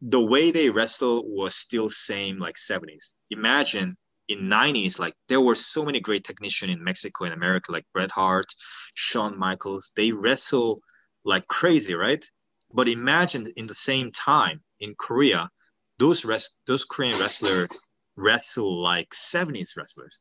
the 0.00 0.20
way 0.20 0.52
they 0.52 0.70
wrestle 0.70 1.24
was 1.26 1.56
still 1.56 1.90
same 1.90 2.38
like 2.38 2.54
70s. 2.54 3.06
Imagine 3.30 3.96
in 4.28 4.42
90s, 4.42 5.00
like 5.00 5.12
there 5.28 5.40
were 5.40 5.56
so 5.56 5.84
many 5.84 5.98
great 5.98 6.22
technicians 6.22 6.70
in 6.70 6.84
Mexico 6.84 7.24
and 7.24 7.34
America, 7.34 7.72
like 7.72 7.84
Bret 7.92 8.12
Hart, 8.12 8.46
Shawn 8.94 9.36
Michaels. 9.36 9.90
They 9.96 10.12
wrestle 10.12 10.78
like 11.24 11.48
crazy, 11.48 11.94
right? 11.94 12.24
But 12.72 12.86
imagine 12.86 13.52
in 13.56 13.66
the 13.66 13.74
same 13.74 14.12
time 14.12 14.62
in 14.78 14.94
Korea, 15.00 15.50
those 15.98 16.24
rest 16.24 16.54
those 16.68 16.84
Korean 16.84 17.18
wrestlers 17.18 17.70
wrestle 18.14 18.80
like 18.80 19.10
70s 19.10 19.76
wrestlers. 19.76 20.20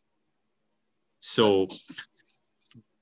So 1.20 1.68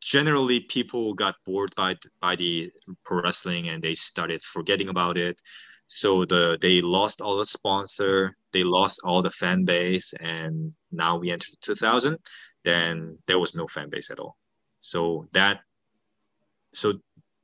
generally 0.01 0.59
people 0.61 1.13
got 1.13 1.35
bored 1.45 1.73
by 1.75 1.95
by 2.19 2.35
the 2.35 2.71
pro 3.05 3.21
wrestling 3.21 3.69
and 3.69 3.81
they 3.81 3.93
started 3.93 4.41
forgetting 4.41 4.89
about 4.89 5.17
it. 5.17 5.39
So 5.87 6.25
the 6.25 6.57
they 6.61 6.81
lost 6.81 7.21
all 7.21 7.37
the 7.37 7.45
sponsor 7.45 8.35
they 8.51 8.63
lost 8.63 8.99
all 9.03 9.21
the 9.21 9.31
fan 9.31 9.63
base 9.63 10.13
and 10.19 10.73
now 10.91 11.17
we 11.17 11.31
entered 11.31 11.55
2000 11.61 12.17
then 12.63 13.17
there 13.27 13.39
was 13.39 13.55
no 13.55 13.67
fan 13.67 13.89
base 13.89 14.11
at 14.11 14.19
all. 14.19 14.35
So 14.79 15.27
that 15.33 15.61
so 16.73 16.93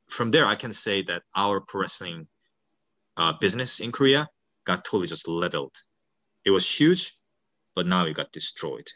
from 0.10 0.32
there 0.32 0.46
i 0.48 0.56
can 0.56 0.72
say 0.74 1.04
that 1.04 1.22
our 1.36 1.60
pro 1.62 1.82
wrestling 1.82 2.28
uh, 3.18 3.34
business 3.42 3.82
in 3.82 3.92
korea 3.92 4.28
got 4.66 4.84
totally 4.84 5.08
just 5.08 5.28
leveled. 5.28 5.76
It 6.46 6.52
was 6.52 6.66
huge 6.68 7.14
but 7.76 7.86
now 7.86 8.06
it 8.06 8.16
got 8.16 8.32
destroyed 8.32 8.88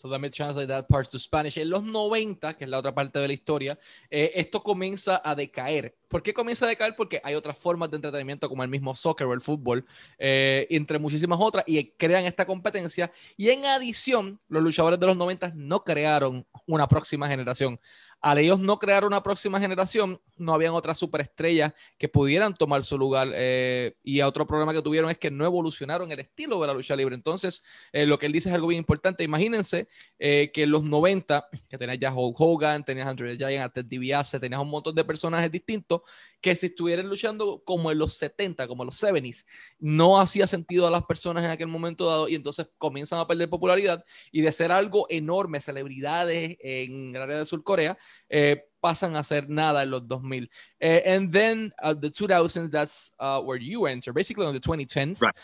So 0.00 0.06
let 0.06 0.20
me 0.20 0.30
translate 0.30 0.68
that 0.68 0.86
part 0.86 1.08
to 1.10 1.18
Spanish. 1.18 1.58
En 1.58 1.68
los 1.68 1.82
90, 1.82 2.54
que 2.56 2.64
es 2.64 2.70
la 2.70 2.78
otra 2.78 2.94
parte 2.94 3.18
de 3.18 3.26
la 3.26 3.34
historia, 3.34 3.78
eh, 4.08 4.30
esto 4.36 4.62
comienza 4.62 5.20
a 5.24 5.34
decaer. 5.34 5.96
¿Por 6.06 6.22
qué 6.22 6.32
comienza 6.32 6.66
a 6.66 6.68
decaer? 6.68 6.94
Porque 6.94 7.20
hay 7.24 7.34
otras 7.34 7.58
formas 7.58 7.90
de 7.90 7.96
entretenimiento 7.96 8.48
como 8.48 8.62
el 8.62 8.68
mismo 8.68 8.94
soccer 8.94 9.26
o 9.26 9.32
el 9.34 9.40
fútbol, 9.40 9.84
eh, 10.16 10.68
entre 10.70 11.00
muchísimas 11.00 11.38
otras, 11.40 11.64
y 11.66 11.84
crean 11.96 12.24
esta 12.26 12.46
competencia. 12.46 13.10
Y 13.36 13.50
en 13.50 13.66
adición, 13.66 14.38
los 14.48 14.62
luchadores 14.62 15.00
de 15.00 15.06
los 15.06 15.16
90 15.16 15.52
no 15.56 15.82
crearon 15.82 16.46
una 16.66 16.86
próxima 16.86 17.26
generación 17.26 17.80
al 18.20 18.38
ellos 18.38 18.58
no 18.58 18.78
crear 18.78 19.04
una 19.04 19.22
próxima 19.22 19.60
generación, 19.60 20.20
no 20.36 20.52
habían 20.52 20.74
otras 20.74 20.98
superestrellas 20.98 21.72
que 21.98 22.08
pudieran 22.08 22.54
tomar 22.54 22.82
su 22.82 22.98
lugar. 22.98 23.30
Eh, 23.34 23.96
y 24.02 24.20
otro 24.22 24.46
problema 24.46 24.72
que 24.72 24.82
tuvieron 24.82 25.10
es 25.10 25.18
que 25.18 25.30
no 25.30 25.44
evolucionaron 25.44 26.10
el 26.10 26.20
estilo 26.20 26.60
de 26.60 26.66
la 26.66 26.74
lucha 26.74 26.96
libre. 26.96 27.14
Entonces, 27.14 27.62
eh, 27.92 28.06
lo 28.06 28.18
que 28.18 28.26
él 28.26 28.32
dice 28.32 28.48
es 28.48 28.54
algo 28.54 28.68
bien 28.68 28.78
importante. 28.78 29.22
Imagínense 29.22 29.88
eh, 30.18 30.50
que 30.52 30.64
en 30.64 30.70
los 30.70 30.82
90, 30.82 31.48
que 31.68 31.78
tenías 31.78 31.98
ya 31.98 32.12
Hulk 32.12 32.40
Hogan, 32.40 32.84
tenías 32.84 33.06
Andrew 33.06 33.36
Giant, 33.36 33.72
Ted 33.72 33.84
DiBiase, 33.84 34.40
tenías 34.40 34.60
un 34.60 34.70
montón 34.70 34.94
de 34.94 35.04
personajes 35.04 35.50
distintos, 35.50 36.02
que 36.40 36.56
si 36.56 36.66
estuvieran 36.66 37.08
luchando 37.08 37.62
como 37.64 37.90
en 37.90 37.98
los 37.98 38.14
70, 38.14 38.66
como 38.66 38.82
en 38.82 38.86
los 38.86 39.02
70s, 39.02 39.44
no 39.78 40.20
hacía 40.20 40.46
sentido 40.46 40.86
a 40.86 40.90
las 40.90 41.04
personas 41.04 41.44
en 41.44 41.50
aquel 41.50 41.68
momento 41.68 42.06
dado 42.06 42.28
y 42.28 42.34
entonces 42.34 42.68
comienzan 42.78 43.18
a 43.18 43.26
perder 43.26 43.48
popularidad 43.48 44.04
y 44.30 44.40
de 44.40 44.52
ser 44.52 44.72
algo 44.72 45.06
enorme, 45.08 45.60
celebridades 45.60 46.56
en 46.60 47.14
el 47.14 47.22
área 47.22 47.38
de 47.38 47.46
Sur 47.46 47.62
Corea, 47.62 47.98
eh, 48.30 48.56
pasan 48.82 49.16
a 49.16 49.24
ser 49.24 49.46
nada 49.48 49.82
en 49.82 49.90
los 49.90 50.02
2000. 50.02 50.48
Uh, 50.80 50.84
and 50.84 51.32
then 51.32 51.72
uh, 51.82 51.94
the 51.94 52.10
2000s, 52.10 52.70
that's 52.70 53.12
uh, 53.18 53.40
where 53.40 53.56
you 53.56 53.86
enter, 53.86 54.12
basically 54.12 54.46
on 54.46 54.54
the 54.54 54.60
2010s. 54.60 55.22
Right. 55.22 55.34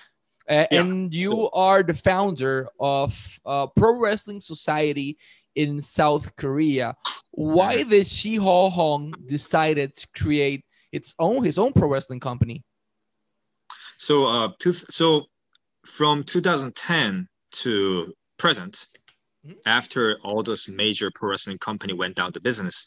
Uh, 0.48 0.66
yeah. 0.70 0.80
And 0.80 1.14
you 1.14 1.50
are 1.50 1.82
the 1.82 1.94
founder 1.94 2.68
of 2.78 3.38
uh, 3.46 3.66
Pro 3.68 3.98
Wrestling 3.98 4.40
Society 4.40 5.16
in 5.54 5.80
South 5.80 6.36
Korea. 6.36 6.94
Why 7.32 7.82
did 7.82 8.06
Shi 8.06 8.36
Ho 8.36 8.68
Hong 8.68 9.14
decided 9.26 9.94
to 9.94 10.06
create 10.16 10.64
its 10.92 11.14
own 11.18 11.42
his 11.42 11.58
own 11.58 11.72
pro 11.72 11.88
wrestling 11.88 12.20
company? 12.20 12.62
So, 13.98 14.26
uh, 14.26 14.50
so 14.90 15.24
from 15.86 16.22
2010 16.24 17.26
to 17.52 18.14
present, 18.38 18.86
Mm-hmm. 18.94 19.03
After 19.66 20.18
all 20.22 20.42
those 20.42 20.68
major 20.68 21.10
pro 21.14 21.30
wrestling 21.30 21.58
company 21.58 21.92
went 21.92 22.16
down 22.16 22.32
to 22.32 22.40
business 22.40 22.84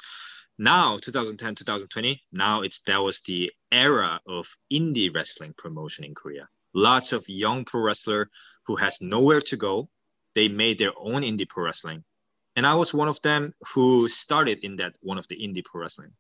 now 0.58 0.98
2010 0.98 1.56
2020 1.56 2.22
now 2.32 2.62
it's 2.62 2.82
that 2.82 3.02
was 3.02 3.22
the 3.22 3.52
era 3.72 4.20
of 4.28 4.48
indie 4.72 5.14
wrestling 5.14 5.54
promotion 5.58 6.04
in 6.04 6.16
korea. 6.16 6.48
Lots 6.74 7.12
of 7.14 7.28
young 7.28 7.66
pro 7.66 7.82
wrestler 7.82 8.30
who 8.66 8.76
has 8.76 9.02
nowhere 9.02 9.42
to 9.42 9.58
go 9.58 9.90
they 10.36 10.48
made 10.48 10.78
their 10.78 10.94
own 10.98 11.24
indie 11.24 11.50
pro 11.50 11.66
wrestling. 11.66 12.04
And 12.56 12.66
i 12.66 12.74
was 12.74 12.94
one 12.94 13.08
of 13.08 13.22
them 13.22 13.54
who 13.74 14.08
started 14.08 14.60
in 14.64 14.78
that 14.78 14.96
one 15.02 15.18
of 15.18 15.28
the 15.28 15.36
indie 15.36 15.64
pro 15.64 15.82
wrestling. 15.82 16.12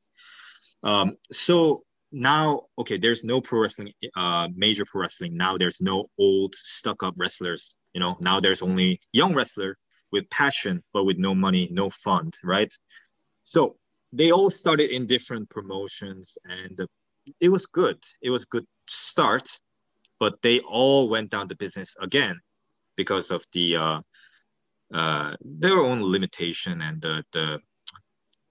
Um, 0.83 1.17
so 1.31 1.83
now 2.11 2.67
okay 2.77 2.97
there's 2.97 3.23
no 3.23 3.41
pro 3.41 3.61
wrestling 3.61 3.91
uh, 4.15 4.47
major 4.55 4.85
pro 4.85 5.01
wrestling. 5.01 5.35
Now 5.35 5.57
there's 5.57 5.81
no 5.81 6.05
old 6.19 6.53
stuck 6.55 7.01
up 7.01 7.15
wrestlers 7.17 7.75
you 7.97 7.99
know? 7.99 8.15
Now 8.21 8.39
there's 8.39 8.61
only 8.61 8.99
young 9.11 9.33
wrestler 9.33 9.75
with 10.11 10.29
passion, 10.29 10.83
but 10.93 11.05
with 11.05 11.17
no 11.17 11.35
money, 11.35 11.67
no 11.71 11.89
fund, 11.89 12.37
right? 12.43 12.73
So 13.43 13.77
they 14.13 14.31
all 14.31 14.49
started 14.49 14.91
in 14.91 15.07
different 15.07 15.49
promotions 15.49 16.37
and 16.45 16.79
it 17.39 17.49
was 17.49 17.65
good. 17.65 17.97
It 18.21 18.29
was 18.29 18.45
good 18.45 18.65
start, 18.87 19.47
but 20.19 20.41
they 20.41 20.59
all 20.59 21.09
went 21.09 21.29
down 21.29 21.47
the 21.47 21.55
business 21.55 21.95
again 22.01 22.39
because 22.95 23.31
of 23.31 23.43
the 23.53 23.75
uh, 23.75 24.01
uh, 24.93 25.35
their 25.41 25.79
own 25.79 26.01
limitation 26.01 26.81
and 26.81 27.01
the, 27.01 27.23
the 27.33 27.59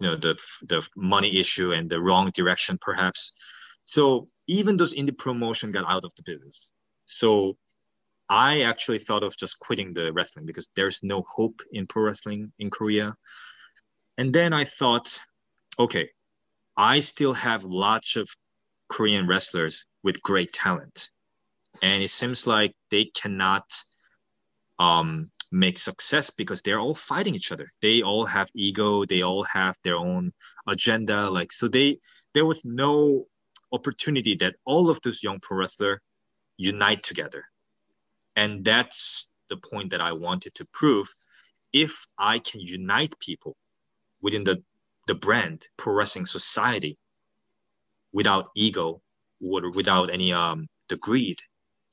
you 0.00 0.08
know 0.08 0.16
the 0.16 0.38
the 0.68 0.86
money 0.96 1.38
issue 1.40 1.72
and 1.72 1.88
the 1.88 2.00
wrong 2.00 2.30
direction 2.34 2.78
perhaps. 2.80 3.32
So 3.84 4.28
even 4.46 4.76
those 4.76 4.94
indie 4.94 5.16
promotion 5.16 5.72
got 5.72 5.84
out 5.88 6.04
of 6.04 6.12
the 6.16 6.22
business. 6.24 6.70
So 7.06 7.56
I 8.28 8.62
actually 8.62 8.98
thought 8.98 9.22
of 9.22 9.36
just 9.36 9.58
quitting 9.60 9.94
the 9.94 10.12
wrestling 10.12 10.46
because 10.46 10.68
there's 10.74 11.00
no 11.02 11.22
hope 11.22 11.62
in 11.72 11.86
pro 11.86 12.04
wrestling 12.04 12.52
in 12.58 12.70
Korea. 12.70 13.14
And 14.18 14.32
then 14.32 14.52
I 14.52 14.64
thought, 14.64 15.20
okay, 15.78 16.10
I 16.76 17.00
still 17.00 17.34
have 17.34 17.64
lots 17.64 18.16
of 18.16 18.28
Korean 18.88 19.26
wrestlers 19.26 19.86
with 20.02 20.22
great 20.22 20.52
talent. 20.52 21.10
And 21.82 22.02
it 22.02 22.10
seems 22.10 22.46
like 22.46 22.74
they 22.90 23.04
cannot 23.04 23.64
um, 24.78 25.30
make 25.52 25.78
success 25.78 26.30
because 26.30 26.62
they're 26.62 26.80
all 26.80 26.94
fighting 26.94 27.34
each 27.34 27.52
other. 27.52 27.68
They 27.80 28.02
all 28.02 28.26
have 28.26 28.48
ego. 28.54 29.04
They 29.04 29.22
all 29.22 29.44
have 29.44 29.76
their 29.84 29.96
own 29.96 30.32
agenda. 30.66 31.30
Like 31.30 31.52
so, 31.52 31.68
they 31.68 31.98
there 32.34 32.44
was 32.44 32.60
no 32.64 33.26
opportunity 33.72 34.36
that 34.36 34.56
all 34.64 34.90
of 34.90 35.00
those 35.02 35.22
young 35.22 35.38
pro 35.40 35.58
wrestler 35.58 36.02
unite 36.56 37.02
together 37.02 37.44
and 38.36 38.64
that's 38.64 39.28
the 39.48 39.56
point 39.56 39.90
that 39.90 40.00
I 40.00 40.12
wanted 40.12 40.54
to 40.56 40.66
prove. 40.72 41.08
If 41.72 41.92
I 42.18 42.38
can 42.38 42.60
unite 42.60 43.14
people 43.18 43.56
within 44.22 44.44
the, 44.44 44.62
the 45.06 45.14
brand, 45.14 45.66
Pro 45.76 45.94
Wrestling 45.94 46.26
Society, 46.26 46.98
without 48.12 48.48
ego 48.56 49.02
or 49.40 49.70
without 49.72 50.10
any 50.10 50.32
um 50.32 50.68
the 50.88 50.96
greed, 50.96 51.38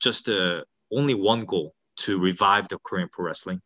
just 0.00 0.28
uh, 0.28 0.62
only 0.92 1.14
one 1.14 1.44
goal 1.44 1.74
to 1.96 2.18
revive 2.18 2.68
the 2.68 2.78
Korean 2.84 3.08
pro 3.12 3.26
wrestling. 3.26 3.60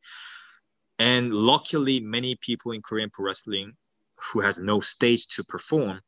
And 0.98 1.32
luckily, 1.32 2.00
many 2.00 2.36
people 2.40 2.72
in 2.72 2.82
Korean 2.82 3.10
pro 3.10 3.26
wrestling 3.26 3.72
who 4.32 4.40
has 4.40 4.58
no 4.58 4.80
stage 4.80 5.26
to 5.28 5.44
perform, 5.44 6.00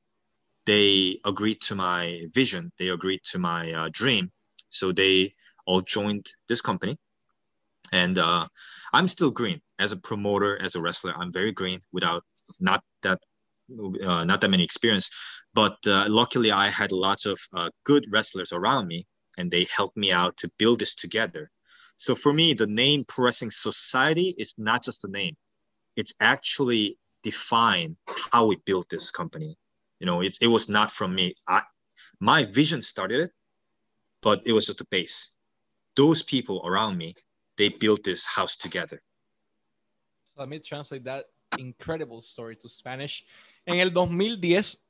they 0.66 1.20
agreed 1.24 1.60
to 1.62 1.74
my 1.74 2.24
vision. 2.34 2.72
They 2.78 2.88
agreed 2.88 3.20
to 3.30 3.38
my 3.38 3.72
uh, 3.72 3.88
dream. 3.92 4.32
So 4.68 4.92
they 4.92 5.32
all 5.70 5.80
joined 5.80 6.26
this 6.48 6.60
company. 6.60 6.98
And 7.92 8.18
uh, 8.18 8.46
I'm 8.92 9.08
still 9.08 9.30
green 9.30 9.60
as 9.78 9.92
a 9.92 10.00
promoter, 10.08 10.60
as 10.60 10.74
a 10.74 10.80
wrestler. 10.80 11.14
I'm 11.16 11.32
very 11.32 11.52
green 11.52 11.80
without 11.92 12.22
not 12.58 12.82
that 13.02 13.18
uh, 14.08 14.24
not 14.24 14.40
that 14.40 14.50
many 14.50 14.64
experience. 14.64 15.10
But 15.54 15.76
uh, 15.86 16.06
luckily, 16.08 16.50
I 16.50 16.68
had 16.68 16.90
lots 16.92 17.24
of 17.26 17.38
uh, 17.54 17.70
good 17.84 18.04
wrestlers 18.12 18.52
around 18.52 18.88
me, 18.88 19.06
and 19.38 19.50
they 19.50 19.66
helped 19.76 19.96
me 19.96 20.10
out 20.12 20.36
to 20.38 20.50
build 20.58 20.80
this 20.80 20.94
together. 20.94 21.50
So 21.96 22.14
for 22.14 22.32
me, 22.32 22.54
the 22.54 22.66
name 22.66 23.04
Pro 23.06 23.26
Wrestling 23.26 23.52
Society 23.52 24.34
is 24.38 24.54
not 24.58 24.84
just 24.84 25.04
a 25.04 25.10
name; 25.20 25.36
it's 25.96 26.14
actually 26.20 26.98
define 27.22 27.96
how 28.32 28.46
we 28.46 28.56
built 28.66 28.88
this 28.88 29.10
company. 29.10 29.56
You 30.00 30.06
know, 30.06 30.22
it 30.22 30.50
was 30.56 30.68
not 30.68 30.90
from 30.90 31.14
me. 31.14 31.34
I 31.46 31.60
my 32.20 32.44
vision 32.44 32.82
started 32.82 33.20
it, 33.26 33.30
but 34.22 34.42
it 34.46 34.52
was 34.52 34.66
just 34.66 34.80
a 34.80 34.86
base 34.90 35.36
those 35.96 36.22
people 36.22 36.60
around 36.64 36.96
me, 36.96 37.14
they 37.56 37.68
built 37.68 38.02
this 38.02 38.24
house 38.24 38.56
together. 38.56 39.02
So 40.34 40.40
let 40.40 40.48
me 40.48 40.58
translate 40.60 41.04
that 41.04 41.26
incredible 41.58 42.20
story 42.20 42.56
to 42.56 42.68
Spanish. 42.68 43.24
En 43.66 43.76
el 43.76 43.92
2010 43.92 44.80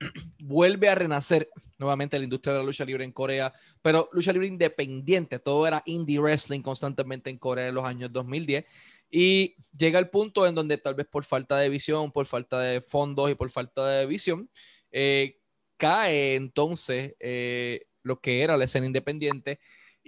vuelve 0.38 0.88
a 0.88 0.94
renacer 0.94 1.48
nuevamente 1.78 2.18
la 2.18 2.24
industria 2.24 2.54
de 2.54 2.60
la 2.60 2.66
lucha 2.66 2.84
libre 2.84 3.04
en 3.04 3.12
Corea, 3.12 3.52
pero 3.80 4.08
lucha 4.12 4.32
libre 4.32 4.48
independiente, 4.48 5.38
todo 5.38 5.66
era 5.66 5.82
indie 5.86 6.18
wrestling 6.18 6.60
constantemente 6.60 7.30
en 7.30 7.38
Corea 7.38 7.68
en 7.68 7.74
los 7.74 7.84
años 7.84 8.12
2010. 8.12 8.64
Y 9.10 9.56
llega 9.76 9.98
el 9.98 10.08
punto 10.08 10.46
en 10.46 10.54
donde 10.54 10.78
tal 10.78 10.94
vez 10.94 11.06
por 11.06 11.24
falta 11.24 11.58
de 11.58 11.68
visión, 11.68 12.12
por 12.12 12.26
falta 12.26 12.60
de 12.60 12.80
fondos 12.80 13.30
y 13.30 13.34
por 13.34 13.50
falta 13.50 13.86
de 13.88 14.06
visión, 14.06 14.48
eh, 14.92 15.38
cae 15.76 16.36
entonces 16.36 17.16
eh, 17.18 17.86
lo 18.02 18.20
que 18.20 18.42
era 18.42 18.56
la 18.56 18.64
escena 18.64 18.86
independiente 18.86 19.58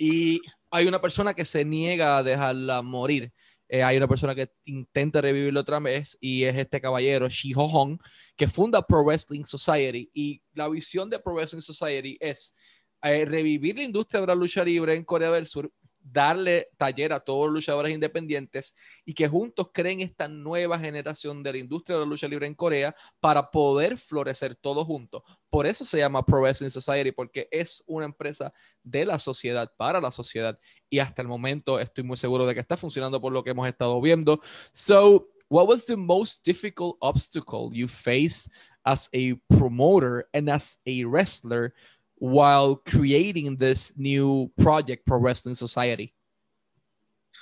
y 0.04 0.40
hay 0.73 0.88
una 0.88 1.00
persona 1.00 1.32
que 1.32 1.44
se 1.44 1.64
niega 1.64 2.18
a 2.18 2.25
dejarla 2.25 2.82
morir. 2.82 3.32
Eh, 3.68 3.85
hay 3.85 3.97
una 3.97 4.09
persona 4.09 4.35
que 4.35 4.50
intenta 4.64 5.21
revivirlo 5.21 5.61
otra 5.61 5.78
vez 5.78 6.18
y 6.21 6.42
es 6.42 6.56
este 6.56 6.80
caballero, 6.80 7.28
Shi 7.28 7.52
Ho 7.54 7.68
Hong, 7.68 7.99
que 8.37 8.49
funda 8.49 8.85
Pro 8.85 9.04
Wrestling 9.04 9.44
Society. 9.44 10.11
Y 10.12 10.42
la 10.54 10.68
visión 10.68 11.09
de 11.09 11.21
Pro 11.21 11.35
Wrestling 11.35 11.61
Society 11.61 12.16
es 12.18 12.52
eh, 13.00 13.25
revivir 13.26 13.76
la 13.76 13.85
industria 13.85 14.23
de 14.23 14.26
la 14.26 14.35
lucha 14.35 14.64
libre 14.64 14.97
en 14.97 15.04
Corea 15.04 15.30
del 15.30 15.47
Sur 15.47 15.73
darle 16.02 16.68
taller 16.76 17.12
a 17.12 17.21
todos 17.21 17.47
los 17.47 17.54
luchadores 17.54 17.92
independientes 17.92 18.75
y 19.04 19.14
que 19.14 19.28
juntos 19.28 19.71
creen 19.73 20.00
esta 20.00 20.28
nueva 20.28 20.78
generación 20.78 21.42
de 21.42 21.52
la 21.52 21.59
industria 21.59 21.97
de 21.97 22.04
la 22.04 22.11
lucha 22.11 22.28
libre 22.28 22.47
en 22.47 22.54
Corea 22.54 22.94
para 23.21 23.50
poder 23.50 23.97
florecer 23.97 24.56
todos 24.56 24.87
juntos. 24.87 25.23
Por 25.49 25.66
eso 25.66 25.85
se 25.85 25.99
llama 25.99 26.25
Pro 26.25 26.40
Wrestling 26.40 26.71
Society, 26.71 27.12
porque 27.12 27.49
es 27.50 27.82
una 27.87 28.06
empresa 28.06 28.52
de 28.82 29.04
la 29.04 29.18
sociedad, 29.18 29.71
para 29.76 30.00
la 30.00 30.11
sociedad. 30.11 30.59
Y 30.88 30.99
hasta 30.99 31.23
el 31.23 31.28
momento 31.28 31.78
estoy 31.78 32.04
muy 32.04 32.16
seguro 32.16 32.47
de 32.47 32.54
que 32.54 32.61
está 32.61 32.76
funcionando 32.76 33.21
por 33.21 33.32
lo 33.32 33.44
que 33.44 33.50
hemos 33.50 33.68
estado 33.68 34.00
viendo. 34.00 34.40
So, 34.73 35.28
what 35.49 35.66
was 35.68 35.87
the 35.87 35.97
most 35.97 36.44
difficult 36.44 36.97
obstacle 37.00 37.71
you 37.73 37.87
faced 37.87 38.50
as 38.85 39.09
a 39.14 39.35
promoter 39.49 40.26
and 40.32 40.49
as 40.49 40.78
a 40.87 41.04
wrestler 41.04 41.75
while 42.22 42.76
creating 42.76 43.56
this 43.56 43.92
new 43.96 44.48
project, 44.60 45.04
Pro 45.04 45.18
Wrestling 45.18 45.56
Society? 45.56 46.14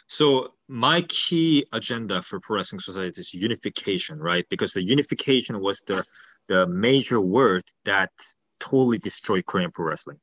So 0.06 0.54
my 0.68 1.02
key 1.02 1.66
agenda 1.70 2.22
for 2.22 2.40
pro 2.40 2.56
wrestling 2.56 2.80
society 2.80 3.20
is 3.20 3.34
unification, 3.34 4.18
right? 4.18 4.46
Because 4.49 4.72
the 4.72 4.82
unification 4.82 5.60
was 5.60 5.82
the 5.87 6.02
the 6.49 6.66
major 6.66 7.20
word 7.20 7.62
that 7.84 8.10
totally 8.58 8.96
destroyed 8.96 9.44
Korean 9.44 9.70
pro 9.70 9.84
wrestling. 9.84 10.18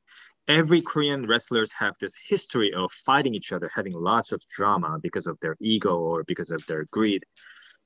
Every 0.47 0.81
Korean 0.81 1.27
wrestlers 1.27 1.71
have 1.73 1.93
this 2.01 2.15
history 2.27 2.73
of 2.73 2.91
fighting 3.05 3.35
each 3.35 3.51
other, 3.51 3.69
having 3.71 3.93
lots 3.93 4.31
of 4.31 4.41
drama 4.55 4.97
because 4.99 5.27
of 5.27 5.37
their 5.39 5.55
ego 5.61 5.99
or 5.99 6.23
because 6.23 6.49
of 6.49 6.65
their 6.65 6.85
greed. 6.89 7.23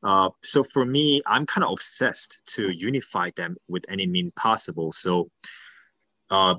Uh, 0.03 0.29
so 0.41 0.63
for 0.63 0.85
me, 0.85 1.21
I'm 1.27 1.45
kind 1.45 1.65
of 1.65 1.73
obsessed 1.73 2.41
to 2.55 2.71
unify 2.71 3.31
them 3.35 3.57
with 3.67 3.83
any 3.89 4.07
mean 4.07 4.31
possible. 4.37 4.93
So 4.93 5.29
uh, 6.31 6.55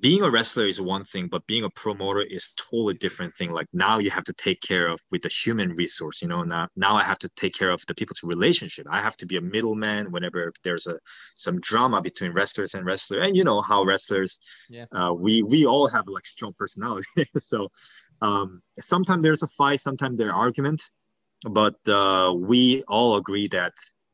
being 0.00 0.22
a 0.22 0.30
wrestler 0.30 0.66
is 0.66 0.80
one 0.80 1.04
thing, 1.04 1.26
but 1.28 1.46
being 1.46 1.64
a 1.64 1.70
promoter 1.70 2.22
is 2.22 2.52
totally 2.56 2.94
different 2.94 3.34
thing. 3.34 3.50
Like 3.50 3.66
now 3.72 3.98
you 3.98 4.10
have 4.10 4.24
to 4.24 4.32
take 4.32 4.60
care 4.60 4.86
of 4.88 5.00
with 5.10 5.22
the 5.22 5.28
human 5.28 5.70
resource, 5.74 6.22
you 6.22 6.28
know, 6.28 6.42
now, 6.42 6.68
now 6.76 6.94
I 6.94 7.02
have 7.02 7.18
to 7.18 7.28
take 7.36 7.54
care 7.54 7.70
of 7.70 7.84
the 7.86 7.94
people's 7.94 8.22
relationship. 8.22 8.86
I 8.90 9.00
have 9.00 9.16
to 9.18 9.26
be 9.26 9.36
a 9.36 9.40
middleman 9.40 10.10
whenever 10.10 10.52
there's 10.62 10.86
a, 10.86 10.98
some 11.36 11.58
drama 11.60 12.00
between 12.00 12.32
wrestlers 12.32 12.74
and 12.74 12.84
wrestler. 12.84 13.20
And 13.20 13.36
you 13.36 13.44
know 13.44 13.60
how 13.60 13.84
wrestlers, 13.84 14.38
yeah. 14.70 14.86
uh, 14.92 15.12
we, 15.12 15.42
we 15.42 15.66
all 15.66 15.88
have 15.88 16.06
like 16.08 16.26
strong 16.26 16.54
personality. 16.58 17.06
so 17.38 17.68
um, 18.20 18.62
sometimes 18.80 19.22
there's 19.22 19.42
a 19.42 19.48
fight, 19.48 19.80
sometimes 19.80 20.16
there's 20.16 20.32
argument, 20.32 20.82
but 21.50 21.76
uh, 21.88 22.32
we 22.34 22.82
all 22.84 23.16
agree 23.16 23.48
that 23.48 23.72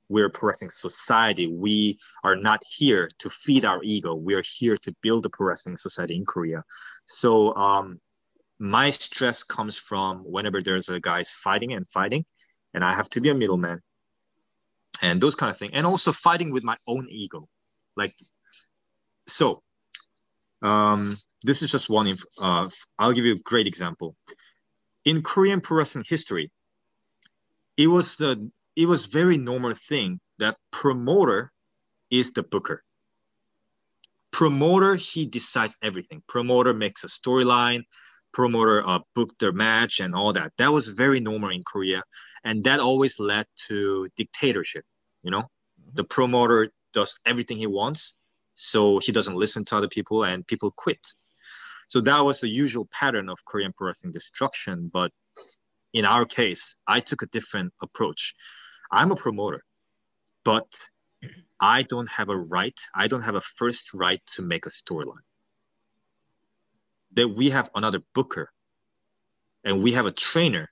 we're 0.08 0.30
Pro 0.30 0.48
Wrestling 0.48 0.70
Society. 0.70 1.46
We 1.46 1.98
are 2.24 2.36
not 2.36 2.62
here 2.66 3.08
to 3.18 3.30
feed 3.30 3.64
our 3.64 3.82
ego. 3.82 4.14
We 4.14 4.34
are 4.34 4.44
here 4.58 4.76
to 4.78 4.94
build 5.02 5.26
a 5.26 5.28
progressing 5.28 5.76
society 5.76 6.16
in 6.16 6.24
Korea. 6.24 6.64
So 7.06 7.54
um, 7.54 8.00
my 8.58 8.90
stress 8.90 9.42
comes 9.42 9.76
from 9.76 10.20
whenever 10.20 10.62
there's 10.62 10.88
a 10.88 11.00
guys 11.00 11.30
fighting 11.30 11.72
and 11.72 11.86
fighting, 11.88 12.24
and 12.74 12.84
I 12.84 12.94
have 12.94 13.08
to 13.10 13.20
be 13.20 13.28
a 13.28 13.34
middleman, 13.34 13.80
and 15.02 15.20
those 15.20 15.36
kind 15.36 15.50
of 15.50 15.58
things, 15.58 15.72
and 15.74 15.86
also 15.86 16.12
fighting 16.12 16.52
with 16.52 16.64
my 16.64 16.76
own 16.86 17.06
ego, 17.10 17.48
like 17.96 18.14
so. 19.26 19.62
Um, 20.60 21.16
this 21.44 21.62
is 21.62 21.70
just 21.70 21.88
one. 21.88 22.18
Uh, 22.40 22.68
I'll 22.98 23.12
give 23.12 23.24
you 23.24 23.34
a 23.34 23.38
great 23.38 23.68
example. 23.68 24.16
In 25.04 25.22
Korean 25.22 25.60
pro 25.60 25.78
wrestling 25.78 26.04
history, 26.08 26.50
it 27.76 27.86
was 27.86 28.16
the 28.16 28.50
it 28.78 28.86
was 28.86 29.06
very 29.06 29.36
normal 29.36 29.74
thing 29.88 30.20
that 30.38 30.56
promoter 30.70 31.50
is 32.12 32.32
the 32.32 32.44
booker. 32.44 32.84
Promoter, 34.30 34.94
he 34.94 35.26
decides 35.26 35.76
everything. 35.82 36.22
Promoter 36.28 36.72
makes 36.72 37.02
a 37.02 37.08
storyline, 37.08 37.82
promoter 38.32 38.86
uh, 38.86 39.00
book 39.16 39.30
the 39.40 39.50
match 39.52 39.98
and 39.98 40.14
all 40.14 40.32
that. 40.32 40.52
That 40.58 40.72
was 40.72 40.86
very 40.86 41.18
normal 41.18 41.50
in 41.50 41.64
Korea. 41.64 42.04
And 42.44 42.62
that 42.64 42.78
always 42.78 43.18
led 43.18 43.46
to 43.66 44.08
dictatorship. 44.16 44.84
You 45.24 45.32
know, 45.32 45.42
mm-hmm. 45.42 45.90
the 45.94 46.04
promoter 46.04 46.70
does 46.92 47.18
everything 47.26 47.56
he 47.56 47.66
wants. 47.66 48.16
So 48.54 49.00
he 49.00 49.10
doesn't 49.10 49.34
listen 49.34 49.64
to 49.66 49.76
other 49.76 49.88
people 49.88 50.22
and 50.22 50.46
people 50.46 50.70
quit. 50.70 51.04
So 51.88 52.00
that 52.02 52.20
was 52.20 52.38
the 52.38 52.48
usual 52.48 52.88
pattern 52.92 53.28
of 53.28 53.44
Korean 53.44 53.72
pro 53.76 53.88
wrestling 53.88 54.12
destruction. 54.12 54.88
But 54.92 55.10
in 55.92 56.04
our 56.04 56.24
case, 56.24 56.76
I 56.86 57.00
took 57.00 57.22
a 57.22 57.26
different 57.26 57.72
approach. 57.82 58.34
I'm 58.90 59.10
a 59.12 59.16
promoter, 59.16 59.62
but 60.44 60.66
I 61.60 61.82
don't 61.82 62.08
have 62.08 62.28
a 62.28 62.36
right, 62.36 62.78
I 62.94 63.08
don't 63.08 63.22
have 63.22 63.34
a 63.34 63.42
first 63.56 63.92
right 63.94 64.20
to 64.34 64.42
make 64.42 64.66
a 64.66 64.70
storyline. 64.70 65.26
That 67.14 67.28
we 67.28 67.50
have 67.50 67.70
another 67.74 68.00
booker 68.14 68.50
and 69.64 69.82
we 69.82 69.92
have 69.92 70.06
a 70.06 70.12
trainer. 70.12 70.70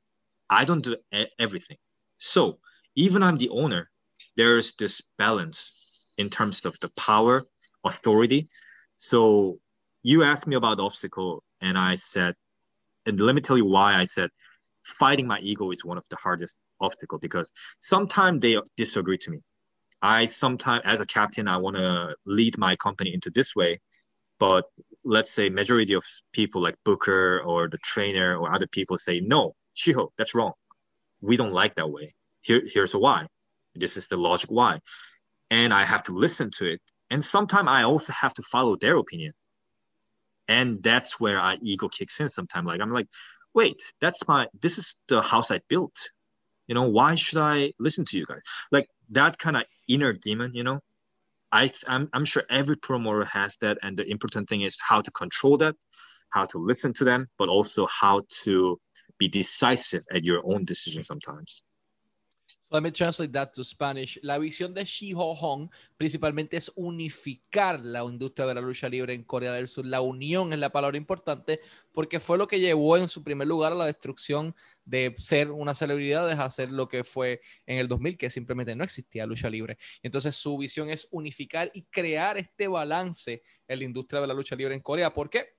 I 0.49 0.65
don't 0.65 0.85
do 0.85 0.97
everything. 1.39 1.79
So 2.19 2.59
even 2.95 3.23
I'm 3.23 3.37
the 3.37 3.49
owner, 3.49 3.91
there's 4.37 4.75
this 4.77 5.03
balance 5.19 6.07
in 6.19 6.31
terms 6.31 6.65
of 6.65 6.79
the 6.81 6.91
power, 6.97 7.45
authority. 7.85 8.49
So 8.97 9.59
you 10.03 10.23
asked 10.23 10.47
me 10.47 10.57
about 10.57 10.81
obstacle, 10.81 11.43
and 11.61 11.77
I 11.77 11.97
said, 11.97 12.35
and 13.07 13.21
let 13.21 13.35
me 13.35 13.41
tell 13.41 13.57
you 13.57 13.67
why 13.67 13.95
I 13.95 14.05
said 14.05 14.31
fighting 14.85 15.27
my 15.27 15.41
ego 15.41 15.71
is 15.73 15.85
one 15.85 15.99
of 15.99 16.05
the 16.11 16.17
hardest 16.17 16.57
obstacle 16.81 17.19
because 17.19 17.53
sometimes 17.81 18.43
they 18.43 18.57
disagree 18.77 19.19
to 19.19 19.31
me. 19.31 19.41
I 20.03 20.27
sometimes, 20.27 20.83
as 20.85 21.01
a 21.01 21.07
captain, 21.07 21.49
I 21.49 21.57
want 21.57 21.77
to 21.77 22.15
lead 22.27 22.59
my 22.59 22.77
company 22.77 23.15
into 23.15 23.31
this 23.31 23.57
way, 23.57 23.81
but 24.39 24.67
let's 25.05 25.31
say 25.31 25.49
majority 25.49 25.95
of 25.95 26.05
people 26.33 26.61
like 26.63 26.77
Booker 26.85 27.41
or 27.41 27.69
the 27.69 27.79
trainer 27.79 28.37
or 28.37 28.53
other 28.55 28.67
people 28.67 28.99
say 28.99 29.21
no, 29.21 29.55
Shiho, 29.77 30.09
that's 30.19 30.35
wrong. 30.35 30.53
We 31.21 31.37
don't 31.37 31.53
like 31.53 31.75
that 31.77 31.91
way. 31.91 32.15
Here, 32.43 32.63
here's 32.73 32.95
why. 32.95 33.27
This 33.75 33.97
is 33.97 34.09
the 34.09 34.17
logic 34.17 34.51
why, 34.51 34.81
and 35.51 35.73
I 35.73 35.85
have 35.85 36.03
to 36.05 36.13
listen 36.13 36.51
to 36.59 36.67
it. 36.73 36.81
And 37.11 37.25
sometimes 37.25 37.69
I 37.71 37.83
also 37.83 38.13
have 38.13 38.35
to 38.35 38.43
follow 38.43 38.77
their 38.77 38.97
opinion, 38.97 39.33
and 40.49 40.83
that's 40.83 41.21
where 41.21 41.41
I 41.41 41.57
ego 41.63 41.89
kicks 41.89 42.21
in. 42.21 42.29
Sometimes, 42.29 42.67
like 42.67 42.81
I'm 42.81 42.93
like, 42.93 43.09
wait, 43.55 43.77
that's 44.01 44.27
my. 44.29 44.49
This 44.61 44.79
is 44.79 44.97
the 45.09 45.21
house 45.23 45.51
I 45.51 45.61
built 45.69 45.95
you 46.67 46.75
know 46.75 46.89
why 46.89 47.15
should 47.15 47.39
i 47.39 47.73
listen 47.79 48.05
to 48.07 48.17
you 48.17 48.27
guys? 48.27 48.41
Like 48.73 48.89
that 49.11 49.39
kind 49.39 49.57
of 49.57 49.65
inner 49.89 50.13
demon 50.13 50.53
you 50.55 50.65
know? 50.65 50.81
I 51.53 51.71
I'm, 51.87 52.09
I'm 52.13 52.25
sure 52.25 52.43
every 52.51 52.77
promoter 52.77 53.25
has 53.25 53.57
that 53.61 53.79
and 53.83 53.97
the 53.97 54.07
important 54.11 54.49
thing 54.49 54.63
is 54.63 54.77
how 54.81 55.01
to 55.01 55.11
control 55.13 55.57
that 55.59 55.75
how 56.31 56.45
to 56.47 56.59
listen 56.59 56.93
to 56.95 57.05
them 57.05 57.29
but 57.39 57.49
also 57.49 57.87
how 57.87 58.23
to 58.45 58.79
be 59.19 59.29
decisive 59.29 60.03
at 60.13 60.25
your 60.25 60.43
own 60.45 60.65
decision 60.65 61.05
sometimes 61.05 61.63
let 62.77 62.83
me 62.83 62.93
translate 62.93 63.33
that 63.33 63.53
to 63.53 63.65
Spanish. 63.65 64.19
La 64.23 64.39
visión 64.39 64.75
de 64.75 64.85
Shiho 64.85 65.35
Hong 65.35 65.71
principalmente 65.97 66.59
es 66.59 66.71
unificar 66.75 67.81
la 67.81 68.05
industria 68.05 68.47
de 68.47 68.55
la 68.55 68.61
lucha 68.61 68.89
libre 68.89 69.15
en 69.15 69.23
Corea 69.23 69.53
del 69.53 69.67
Sur. 69.67 69.87
La 69.87 70.03
unión 70.03 70.53
es 70.53 70.59
la 70.59 70.71
palabra 70.71 70.99
importante 70.99 71.61
porque 71.93 72.21
fue 72.21 72.37
lo 72.37 72.47
que 72.47 72.61
llevó 72.61 72.99
en 72.99 73.09
su 73.09 73.25
primer 73.25 73.49
lugar 73.49 73.73
a 73.73 73.77
la 73.77 73.87
destrucción 73.87 74.55
de 74.85 75.15
ser 75.17 75.51
una 75.51 75.75
celebridad, 75.75 76.27
de 76.27 76.35
hacer 76.35 76.71
lo 76.71 76.87
que 76.87 77.03
fue 77.03 77.41
en 77.65 77.79
el 77.79 77.89
2000, 77.89 78.19
que 78.19 78.29
simplemente 78.29 78.77
no 78.77 78.85
existía 78.85 79.27
lucha 79.27 79.49
libre. 79.49 79.79
Entonces 80.03 80.37
su 80.37 80.59
visión 80.59 80.91
es 80.91 81.09
unificar 81.11 81.71
y 81.73 81.83
crear 81.85 82.37
este 82.37 82.69
balance 82.69 83.43
en 83.67 83.79
la 83.79 83.85
industria 83.85 84.21
de 84.21 84.27
la 84.27 84.35
lucha 84.35 84.55
libre 84.55 84.75
en 84.75 84.83
Corea. 84.83 85.15
¿Por 85.15 85.31
qué? 85.31 85.56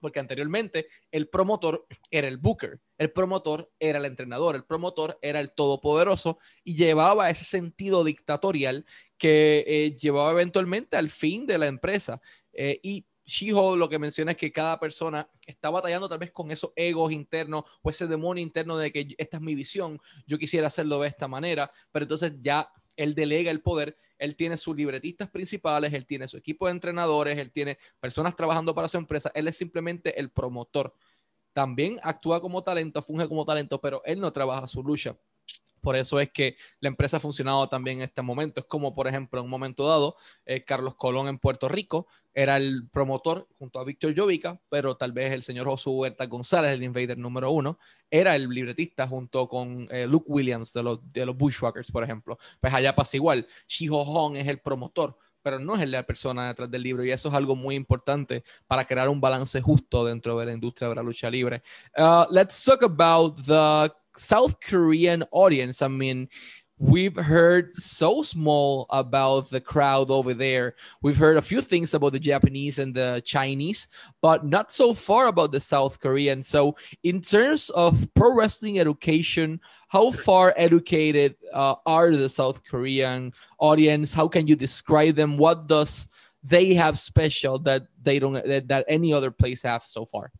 Porque 0.00 0.20
anteriormente 0.20 0.86
el 1.10 1.28
promotor 1.28 1.86
era 2.10 2.28
el 2.28 2.38
booker, 2.38 2.80
el 2.98 3.12
promotor 3.12 3.70
era 3.78 3.98
el 3.98 4.04
entrenador, 4.04 4.56
el 4.56 4.64
promotor 4.64 5.18
era 5.22 5.40
el 5.40 5.52
todopoderoso 5.52 6.38
y 6.64 6.76
llevaba 6.76 7.30
ese 7.30 7.44
sentido 7.44 8.04
dictatorial 8.04 8.84
que 9.18 9.64
eh, 9.66 9.96
llevaba 9.96 10.32
eventualmente 10.32 10.96
al 10.96 11.08
fin 11.08 11.46
de 11.46 11.58
la 11.58 11.66
empresa. 11.66 12.20
Eh, 12.52 12.80
y 12.82 13.06
Shiho 13.24 13.76
lo 13.76 13.88
que 13.88 13.98
menciona 13.98 14.32
es 14.32 14.36
que 14.36 14.50
cada 14.50 14.80
persona 14.80 15.28
está 15.46 15.70
batallando 15.70 16.08
tal 16.08 16.18
vez 16.18 16.32
con 16.32 16.50
esos 16.50 16.72
egos 16.74 17.12
internos 17.12 17.64
o 17.80 17.90
ese 17.90 18.06
demonio 18.06 18.42
interno 18.42 18.76
de 18.76 18.90
que 18.92 19.14
esta 19.18 19.36
es 19.36 19.42
mi 19.42 19.54
visión, 19.54 20.00
yo 20.26 20.38
quisiera 20.38 20.66
hacerlo 20.66 21.00
de 21.00 21.08
esta 21.08 21.28
manera, 21.28 21.70
pero 21.92 22.04
entonces 22.04 22.32
ya 22.40 22.68
él 22.96 23.14
delega 23.14 23.50
el 23.50 23.62
poder, 23.62 23.96
él 24.18 24.36
tiene 24.36 24.56
sus 24.56 24.76
libretistas 24.76 25.28
principales, 25.30 25.92
él 25.92 26.06
tiene 26.06 26.28
su 26.28 26.36
equipo 26.36 26.66
de 26.66 26.72
entrenadores, 26.72 27.38
él 27.38 27.50
tiene 27.50 27.78
personas 27.98 28.36
trabajando 28.36 28.74
para 28.74 28.88
su 28.88 28.96
empresa, 28.96 29.30
él 29.34 29.48
es 29.48 29.56
simplemente 29.56 30.18
el 30.18 30.30
promotor. 30.30 30.94
También 31.52 31.98
actúa 32.02 32.40
como 32.40 32.62
talento, 32.62 33.02
funge 33.02 33.26
como 33.28 33.44
talento, 33.44 33.80
pero 33.80 34.02
él 34.04 34.20
no 34.20 34.32
trabaja 34.32 34.68
su 34.68 34.82
lucha. 34.82 35.16
Por 35.80 35.96
eso 35.96 36.20
es 36.20 36.30
que 36.30 36.56
la 36.80 36.88
empresa 36.88 37.16
ha 37.16 37.20
funcionado 37.20 37.68
también 37.68 37.98
en 37.98 38.04
este 38.04 38.22
momento. 38.22 38.60
Es 38.60 38.66
como, 38.66 38.94
por 38.94 39.08
ejemplo, 39.08 39.40
en 39.40 39.44
un 39.44 39.50
momento 39.50 39.86
dado, 39.88 40.14
eh, 40.44 40.64
Carlos 40.64 40.94
Colón 40.96 41.28
en 41.28 41.38
Puerto 41.38 41.68
Rico 41.68 42.06
era 42.32 42.56
el 42.56 42.88
promotor 42.92 43.48
junto 43.58 43.80
a 43.80 43.84
Víctor 43.84 44.14
Jovica, 44.16 44.60
pero 44.68 44.96
tal 44.96 45.12
vez 45.12 45.32
el 45.32 45.42
señor 45.42 45.66
Josué 45.66 45.92
Huerta 45.94 46.26
González, 46.26 46.72
el 46.72 46.82
invader 46.82 47.18
número 47.18 47.50
uno, 47.50 47.78
era 48.10 48.36
el 48.36 48.48
libretista 48.48 49.08
junto 49.08 49.48
con 49.48 49.88
eh, 49.90 50.06
Luke 50.06 50.26
Williams 50.28 50.72
de 50.72 50.82
los, 50.82 51.12
de 51.12 51.26
los 51.26 51.36
Bushwhackers, 51.36 51.90
por 51.90 52.04
ejemplo. 52.04 52.38
Pues 52.60 52.72
allá 52.72 52.94
pasa 52.94 53.16
igual. 53.16 53.46
Shiho 53.66 54.04
Hong 54.04 54.36
es 54.36 54.46
el 54.46 54.58
promotor 54.58 55.16
pero 55.42 55.58
no 55.58 55.74
es 55.74 55.88
la 55.88 56.02
persona 56.02 56.48
detrás 56.48 56.70
del 56.70 56.82
libro 56.82 57.02
y 57.02 57.10
eso 57.10 57.30
es 57.30 57.34
algo 57.34 57.56
muy 57.56 57.74
importante 57.74 58.44
para 58.66 58.84
crear 58.84 59.08
un 59.08 59.22
balance 59.22 59.60
justo 59.60 60.04
dentro 60.04 60.38
de 60.38 60.46
la 60.46 60.52
industria 60.52 60.88
de 60.90 60.94
la 60.94 61.02
lucha 61.02 61.30
libre. 61.30 61.62
Uh, 61.96 62.26
let's 62.30 62.62
talk 62.62 62.82
about 62.82 63.36
the 63.46 63.90
South 64.16 64.60
Korean 64.60 65.24
audience, 65.32 65.82
I 65.82 65.88
mean, 65.88 66.28
we've 66.80 67.14
heard 67.14 67.76
so 67.76 68.22
small 68.22 68.86
about 68.88 69.50
the 69.50 69.60
crowd 69.60 70.10
over 70.10 70.32
there. 70.32 70.74
We've 71.02 71.16
heard 71.16 71.36
a 71.36 71.42
few 71.42 71.60
things 71.60 71.92
about 71.92 72.14
the 72.14 72.18
Japanese 72.18 72.78
and 72.78 72.94
the 72.94 73.22
Chinese, 73.24 73.86
but 74.22 74.46
not 74.46 74.72
so 74.72 74.94
far 74.94 75.26
about 75.26 75.52
the 75.52 75.60
South 75.60 76.00
Korean. 76.00 76.42
So, 76.42 76.76
in 77.02 77.20
terms 77.20 77.68
of 77.70 78.08
pro 78.14 78.34
wrestling 78.34 78.80
education, 78.80 79.60
how 79.88 80.10
far 80.10 80.54
educated 80.56 81.36
uh, 81.52 81.74
are 81.84 82.16
the 82.16 82.30
South 82.30 82.64
Korean 82.64 83.32
audience? 83.58 84.14
How 84.14 84.26
can 84.26 84.46
you 84.46 84.56
describe 84.56 85.16
them? 85.16 85.36
What 85.36 85.66
does 85.66 86.08
they 86.42 86.72
have 86.74 86.98
special 86.98 87.58
that 87.60 87.82
they 88.02 88.18
don't 88.18 88.32
that, 88.32 88.68
that 88.68 88.86
any 88.88 89.12
other 89.12 89.30
place 89.30 89.62
have 89.62 89.82
so 89.82 90.06
far? 90.06 90.32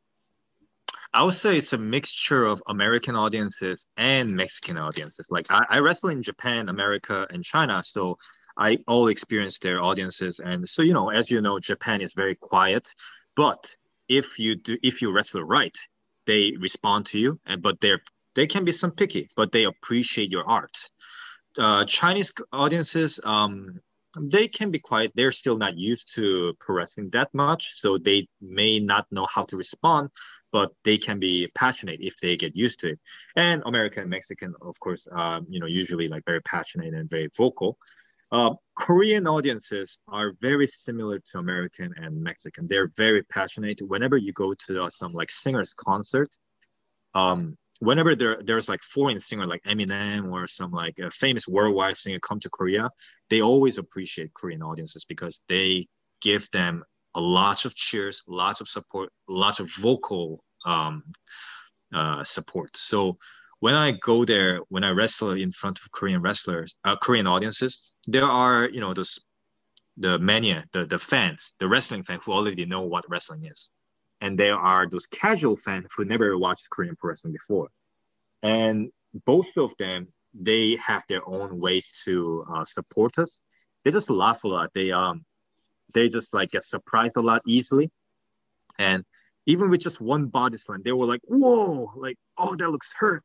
I 1.12 1.24
would 1.24 1.34
say 1.34 1.58
it's 1.58 1.72
a 1.72 1.78
mixture 1.78 2.44
of 2.44 2.62
American 2.68 3.16
audiences 3.16 3.86
and 3.96 4.34
Mexican 4.34 4.78
audiences. 4.78 5.26
Like 5.30 5.46
I, 5.50 5.64
I 5.68 5.78
wrestle 5.80 6.10
in 6.10 6.22
Japan, 6.22 6.68
America, 6.68 7.26
and 7.30 7.42
China, 7.42 7.82
so 7.84 8.16
I 8.56 8.78
all 8.86 9.08
experience 9.08 9.58
their 9.58 9.82
audiences. 9.82 10.40
And 10.40 10.68
so 10.68 10.82
you 10.82 10.92
know, 10.92 11.10
as 11.10 11.30
you 11.30 11.40
know, 11.40 11.58
Japan 11.58 12.00
is 12.00 12.12
very 12.12 12.36
quiet, 12.36 12.86
but 13.34 13.74
if 14.08 14.38
you 14.38 14.54
do, 14.56 14.76
if 14.82 15.02
you 15.02 15.10
wrestle 15.10 15.42
right, 15.42 15.76
they 16.26 16.54
respond 16.60 17.06
to 17.06 17.18
you. 17.18 17.40
And 17.44 17.60
but 17.60 17.80
they're 17.80 18.02
they 18.36 18.46
can 18.46 18.64
be 18.64 18.72
some 18.72 18.92
picky, 18.92 19.28
but 19.36 19.50
they 19.50 19.64
appreciate 19.64 20.30
your 20.30 20.48
art. 20.48 20.76
Uh, 21.58 21.84
Chinese 21.84 22.32
audiences, 22.52 23.18
um, 23.24 23.80
they 24.16 24.46
can 24.46 24.70
be 24.70 24.78
quiet. 24.78 25.10
They're 25.16 25.32
still 25.32 25.56
not 25.56 25.76
used 25.76 26.14
to 26.14 26.54
pro 26.60 26.76
wrestling 26.76 27.10
that 27.10 27.34
much, 27.34 27.80
so 27.80 27.98
they 27.98 28.28
may 28.40 28.78
not 28.78 29.06
know 29.10 29.26
how 29.26 29.44
to 29.46 29.56
respond 29.56 30.10
but 30.52 30.72
they 30.84 30.98
can 30.98 31.18
be 31.18 31.48
passionate 31.54 32.00
if 32.00 32.14
they 32.20 32.36
get 32.36 32.56
used 32.56 32.80
to 32.80 32.90
it. 32.90 33.00
And 33.36 33.62
American 33.66 34.02
and 34.02 34.10
Mexican, 34.10 34.54
of 34.60 34.78
course, 34.80 35.06
um, 35.12 35.46
you 35.48 35.60
know, 35.60 35.66
usually 35.66 36.08
like 36.08 36.24
very 36.24 36.42
passionate 36.42 36.94
and 36.94 37.08
very 37.08 37.28
vocal. 37.36 37.78
Uh, 38.32 38.54
Korean 38.76 39.26
audiences 39.26 39.98
are 40.06 40.34
very 40.40 40.66
similar 40.66 41.18
to 41.18 41.38
American 41.38 41.92
and 41.96 42.22
Mexican. 42.22 42.68
They're 42.68 42.92
very 42.96 43.22
passionate. 43.24 43.80
Whenever 43.82 44.16
you 44.16 44.32
go 44.32 44.54
to 44.66 44.84
uh, 44.84 44.90
some 44.90 45.12
like 45.12 45.30
singers 45.30 45.74
concert, 45.74 46.28
um, 47.14 47.56
whenever 47.80 48.14
there 48.14 48.40
there's 48.44 48.68
like 48.68 48.82
foreign 48.82 49.18
singer 49.18 49.44
like 49.44 49.62
Eminem 49.64 50.30
or 50.30 50.46
some 50.46 50.70
like 50.70 50.98
a 50.98 51.10
famous 51.10 51.48
worldwide 51.48 51.96
singer 51.96 52.20
come 52.20 52.38
to 52.40 52.50
Korea, 52.50 52.88
they 53.30 53.42
always 53.42 53.78
appreciate 53.78 54.32
Korean 54.34 54.62
audiences 54.62 55.04
because 55.04 55.42
they 55.48 55.88
give 56.20 56.48
them 56.52 56.84
a 57.14 57.20
lot 57.20 57.64
of 57.64 57.74
cheers, 57.74 58.22
lots 58.28 58.60
of 58.60 58.68
support, 58.68 59.10
lots 59.28 59.60
of 59.60 59.70
vocal 59.74 60.44
um, 60.66 61.02
uh, 61.94 62.22
support. 62.24 62.76
So 62.76 63.16
when 63.60 63.74
I 63.74 63.92
go 63.92 64.24
there, 64.24 64.60
when 64.68 64.84
I 64.84 64.90
wrestle 64.90 65.32
in 65.32 65.52
front 65.52 65.78
of 65.80 65.90
Korean 65.92 66.22
wrestlers, 66.22 66.76
uh, 66.84 66.96
Korean 66.96 67.26
audiences, 67.26 67.92
there 68.06 68.24
are 68.24 68.68
you 68.68 68.80
know 68.80 68.94
those 68.94 69.20
the 69.96 70.18
mania, 70.18 70.64
the 70.72 70.86
the 70.86 70.98
fans, 70.98 71.54
the 71.58 71.68
wrestling 71.68 72.02
fans 72.02 72.24
who 72.24 72.32
already 72.32 72.64
know 72.64 72.82
what 72.82 73.08
wrestling 73.08 73.44
is, 73.44 73.70
and 74.20 74.38
there 74.38 74.56
are 74.56 74.88
those 74.88 75.06
casual 75.06 75.56
fans 75.56 75.88
who 75.96 76.04
never 76.04 76.38
watched 76.38 76.70
Korean 76.70 76.96
pro 76.96 77.10
wrestling 77.10 77.32
before, 77.32 77.68
and 78.42 78.90
both 79.26 79.56
of 79.56 79.74
them 79.78 80.08
they 80.32 80.76
have 80.76 81.02
their 81.08 81.28
own 81.28 81.58
way 81.58 81.82
to 82.04 82.44
uh, 82.54 82.64
support 82.64 83.18
us. 83.18 83.42
They 83.84 83.90
just 83.90 84.10
laugh 84.10 84.44
a 84.44 84.48
lot. 84.48 84.70
They 84.74 84.92
um 84.92 85.24
they 85.92 86.08
just 86.08 86.34
like 86.34 86.50
get 86.50 86.64
surprised 86.64 87.16
a 87.16 87.20
lot 87.20 87.42
easily. 87.46 87.90
And 88.78 89.04
even 89.46 89.70
with 89.70 89.80
just 89.80 90.00
one 90.00 90.26
body 90.26 90.56
slam, 90.56 90.82
they 90.84 90.92
were 90.92 91.06
like, 91.06 91.20
whoa, 91.24 91.92
like, 91.96 92.16
oh, 92.38 92.54
that 92.56 92.70
looks 92.70 92.92
hurt. 92.96 93.24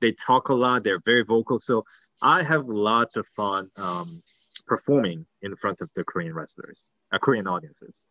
They 0.00 0.12
talk 0.12 0.48
a 0.48 0.54
lot, 0.54 0.82
they're 0.82 1.00
very 1.04 1.22
vocal. 1.22 1.60
So 1.60 1.84
I 2.20 2.42
have 2.42 2.66
lots 2.66 3.16
of 3.16 3.26
fun 3.28 3.70
um, 3.76 4.22
performing 4.66 5.26
in 5.42 5.54
front 5.56 5.80
of 5.80 5.90
the 5.94 6.04
Korean 6.04 6.34
wrestlers, 6.34 6.90
uh, 7.12 7.18
Korean 7.18 7.46
audiences. 7.46 8.06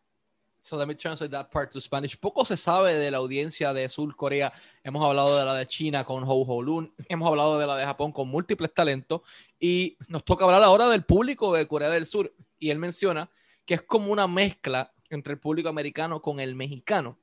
So 0.64 0.76
let 0.76 0.86
me 0.86 0.94
translate 0.94 1.32
that 1.32 1.50
part 1.50 1.72
to 1.72 1.80
Spanish. 1.80 2.16
Poco 2.16 2.44
se 2.44 2.56
sabe 2.56 2.94
de 2.94 3.10
la 3.10 3.18
audiencia 3.18 3.74
de 3.74 3.88
Sur 3.88 4.14
Corea. 4.14 4.52
Hemos 4.84 5.04
hablado 5.04 5.36
de 5.36 5.44
la 5.44 5.54
de 5.56 5.66
China 5.66 6.04
con 6.04 6.22
Ho 6.22 6.44
Ho 6.46 6.62
Lun. 6.62 6.92
Hemos 7.08 7.28
hablado 7.28 7.58
de 7.58 7.66
la 7.66 7.76
de 7.76 7.84
Japón 7.84 8.12
con 8.12 8.28
múltiples 8.28 8.72
talentos. 8.72 9.22
Y 9.58 9.98
nos 10.06 10.24
toca 10.24 10.44
hablar 10.44 10.62
ahora 10.62 10.88
del 10.88 11.04
público 11.04 11.52
de 11.52 11.66
Corea 11.66 11.90
del 11.90 12.06
Sur. 12.06 12.32
Y 12.60 12.70
él 12.70 12.78
menciona 12.78 13.28
que 13.66 13.74
es 13.74 13.82
como 13.82 14.12
una 14.12 14.26
mezcla 14.26 14.92
entre 15.10 15.34
el 15.34 15.40
público 15.40 15.68
americano 15.68 16.20
con 16.20 16.40
el 16.40 16.54
mexicano. 16.54 17.18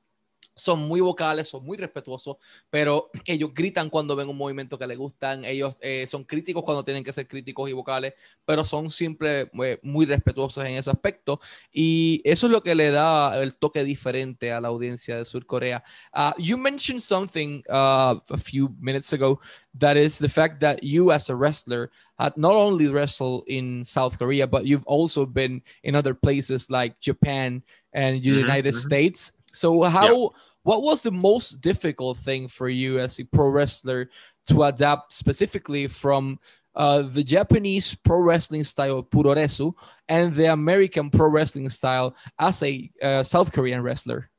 Son 0.54 0.80
muy 0.80 1.00
vocales, 1.00 1.48
son 1.48 1.64
muy 1.64 1.78
respetuosos, 1.78 2.36
pero 2.68 3.10
ellos 3.24 3.52
gritan 3.54 3.88
cuando 3.88 4.14
ven 4.16 4.28
un 4.28 4.36
movimiento 4.36 4.78
que 4.78 4.86
les 4.86 4.98
gustan, 4.98 5.44
ellos 5.44 5.76
eh, 5.80 6.06
son 6.06 6.24
críticos 6.24 6.64
cuando 6.64 6.84
tienen 6.84 7.04
que 7.04 7.12
ser 7.12 7.26
críticos 7.26 7.70
y 7.70 7.72
vocales, 7.72 8.14
pero 8.44 8.64
son 8.64 8.90
siempre 8.90 9.50
eh, 9.62 9.78
muy 9.82 10.06
respetuosos 10.06 10.64
en 10.64 10.72
ese 10.72 10.90
aspecto. 10.90 11.40
Y 11.72 12.20
eso 12.24 12.46
es 12.46 12.52
lo 12.52 12.62
que 12.62 12.74
le 12.74 12.90
da 12.90 13.40
el 13.42 13.56
toque 13.56 13.84
diferente 13.84 14.52
a 14.52 14.60
la 14.60 14.68
audiencia 14.68 15.16
de 15.16 15.24
Sur 15.24 15.46
Corea. 15.46 15.82
Uh, 16.12 16.32
you 16.42 16.58
mentioned 16.58 17.00
something 17.00 17.62
uh, 17.68 18.20
a 18.28 18.38
few 18.38 18.74
minutes 18.80 19.12
ago 19.12 19.40
that 19.74 19.96
is 19.96 20.18
the 20.18 20.28
fact 20.28 20.60
that 20.60 20.82
you 20.82 21.12
as 21.12 21.30
a 21.30 21.36
wrestler 21.36 21.90
had 22.18 22.36
not 22.36 22.54
only 22.54 22.88
wrestled 22.88 23.44
in 23.46 23.84
South 23.84 24.18
Korea, 24.18 24.46
but 24.46 24.66
you've 24.66 24.86
also 24.86 25.24
been 25.24 25.62
in 25.84 25.94
other 25.94 26.14
places 26.14 26.70
like 26.70 26.98
Japan 27.00 27.62
and 27.92 28.22
the 28.22 28.28
mm-hmm, 28.30 28.38
United 28.38 28.74
mm-hmm. 28.74 28.88
States. 28.88 29.32
So 29.44 29.82
how 29.84 30.22
yeah. 30.22 30.28
what 30.62 30.82
was 30.82 31.02
the 31.02 31.12
most 31.12 31.60
difficult 31.60 32.18
thing 32.18 32.48
for 32.48 32.68
you 32.68 32.98
as 32.98 33.18
a 33.20 33.24
pro 33.24 33.48
wrestler 33.48 34.10
to 34.48 34.64
adapt 34.64 35.12
specifically 35.12 35.86
from 35.86 36.38
uh, 36.74 37.02
the 37.02 37.22
Japanese 37.22 37.94
pro 37.94 38.20
wrestling 38.20 38.64
style 38.64 39.02
puroresu 39.02 39.74
and 40.08 40.34
the 40.34 40.46
American 40.46 41.10
pro 41.10 41.28
wrestling 41.28 41.68
style 41.68 42.14
as 42.38 42.62
a 42.62 42.90
uh, 43.02 43.22
South 43.22 43.52
Korean 43.52 43.82
wrestler? 43.82 44.30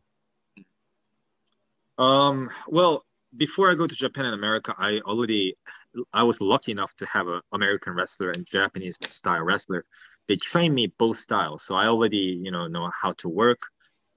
Um, 1.97 2.49
well, 2.67 3.05
before 3.35 3.71
I 3.71 3.75
go 3.75 3.87
to 3.87 3.95
Japan 3.95 4.25
and 4.25 4.33
America, 4.33 4.73
I 4.77 4.99
already 4.99 5.55
I 6.13 6.23
was 6.23 6.39
lucky 6.39 6.71
enough 6.71 6.93
to 6.95 7.05
have 7.05 7.27
an 7.27 7.41
American 7.51 7.93
wrestler 7.93 8.31
and 8.31 8.45
Japanese 8.45 8.97
style 9.09 9.43
wrestler. 9.43 9.83
They 10.27 10.37
trained 10.37 10.73
me 10.75 10.87
both 10.97 11.19
styles, 11.19 11.63
so 11.65 11.75
I 11.75 11.87
already 11.87 12.39
you 12.41 12.51
know 12.51 12.67
know 12.67 12.89
how 13.01 13.13
to 13.13 13.29
work 13.29 13.59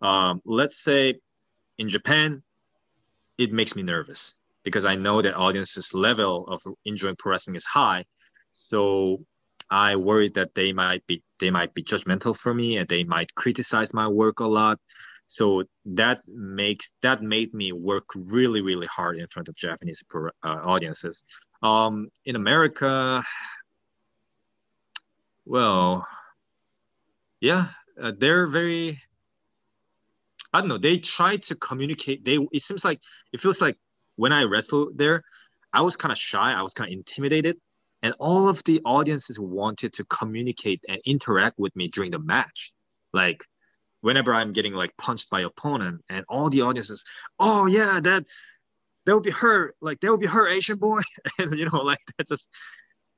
um, 0.04 0.42
let's 0.44 0.82
say 0.82 1.14
in 1.78 1.88
Japan, 1.88 2.42
it 3.38 3.52
makes 3.52 3.74
me 3.74 3.82
nervous 3.82 4.38
because 4.62 4.84
I 4.84 4.96
know 4.96 5.22
that 5.22 5.34
audience's 5.34 5.94
level 5.94 6.46
of 6.46 6.62
enjoying 6.84 7.16
pro 7.16 7.32
wrestling 7.32 7.56
is 7.56 7.64
high. 7.64 8.04
So 8.52 9.24
I 9.70 9.96
worry 9.96 10.30
that 10.34 10.54
they 10.54 10.72
might 10.74 11.06
be 11.06 11.22
they 11.40 11.50
might 11.50 11.74
be 11.74 11.82
judgmental 11.82 12.36
for 12.36 12.54
me 12.54 12.76
and 12.76 12.88
they 12.88 13.02
might 13.02 13.34
criticize 13.34 13.94
my 13.94 14.06
work 14.06 14.40
a 14.40 14.46
lot. 14.46 14.78
So 15.28 15.64
that 15.86 16.22
makes 16.28 16.92
that 17.02 17.22
made 17.22 17.54
me 17.54 17.72
work 17.72 18.04
really 18.14 18.60
really 18.60 18.86
hard 18.86 19.18
in 19.18 19.26
front 19.28 19.48
of 19.48 19.56
Japanese 19.56 20.02
pro, 20.08 20.28
uh, 20.42 20.60
audiences. 20.64 21.22
Um, 21.62 22.08
in 22.24 22.36
America, 22.36 23.24
well, 25.46 26.06
yeah, 27.40 27.68
uh, 28.00 28.12
they're 28.18 28.46
very 28.46 29.02
I 30.54 30.60
don't 30.60 30.68
know. 30.68 30.78
They 30.78 30.98
try 30.98 31.36
to 31.36 31.56
communicate. 31.56 32.24
They 32.24 32.38
it 32.52 32.62
seems 32.62 32.84
like 32.84 33.00
it 33.32 33.40
feels 33.40 33.60
like 33.60 33.76
when 34.16 34.32
I 34.32 34.44
wrestled 34.44 34.96
there, 34.96 35.24
I 35.72 35.80
was 35.80 35.96
kind 35.96 36.12
of 36.12 36.18
shy. 36.18 36.52
I 36.52 36.62
was 36.62 36.72
kind 36.74 36.92
of 36.92 36.96
intimidated, 36.96 37.56
and 38.02 38.14
all 38.20 38.48
of 38.48 38.62
the 38.64 38.80
audiences 38.84 39.38
wanted 39.38 39.92
to 39.94 40.04
communicate 40.04 40.80
and 40.88 41.00
interact 41.04 41.58
with 41.58 41.74
me 41.74 41.88
during 41.88 42.12
the 42.12 42.20
match. 42.20 42.72
Like 43.12 43.42
whenever 44.04 44.34
I'm 44.34 44.52
getting 44.52 44.74
like 44.74 44.96
punched 44.96 45.30
by 45.30 45.42
opponent, 45.42 46.02
and 46.08 46.24
all 46.28 46.50
the 46.50 46.62
audiences, 46.62 47.04
oh 47.38 47.66
yeah, 47.66 48.00
that 48.00 48.24
that 49.06 49.14
would 49.14 49.24
be 49.24 49.30
her. 49.32 49.74
Like 49.80 50.00
that 50.00 50.10
would 50.10 50.20
be 50.20 50.26
her 50.26 50.48
Asian 50.48 50.78
boy, 50.78 51.00
and 51.38 51.58
you 51.58 51.68
know, 51.70 51.82
like 51.82 52.00
that's 52.16 52.30
just 52.30 52.48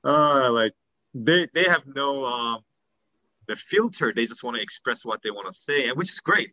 uh 0.05 0.51
like 0.53 0.73
they 1.15 1.49
they 1.55 1.65
have 1.65 1.83
no 1.87 2.25
um 2.25 2.61
the 3.49 3.57
filter. 3.57 4.13
They 4.15 4.27
just 4.27 4.43
want 4.43 4.57
to 4.57 4.63
express 4.63 5.05
what 5.05 5.21
they 5.23 5.31
want 5.31 5.53
to 5.53 5.59
say, 5.59 5.89
and 5.89 5.97
which 5.97 6.11
is 6.11 6.21
great 6.21 6.53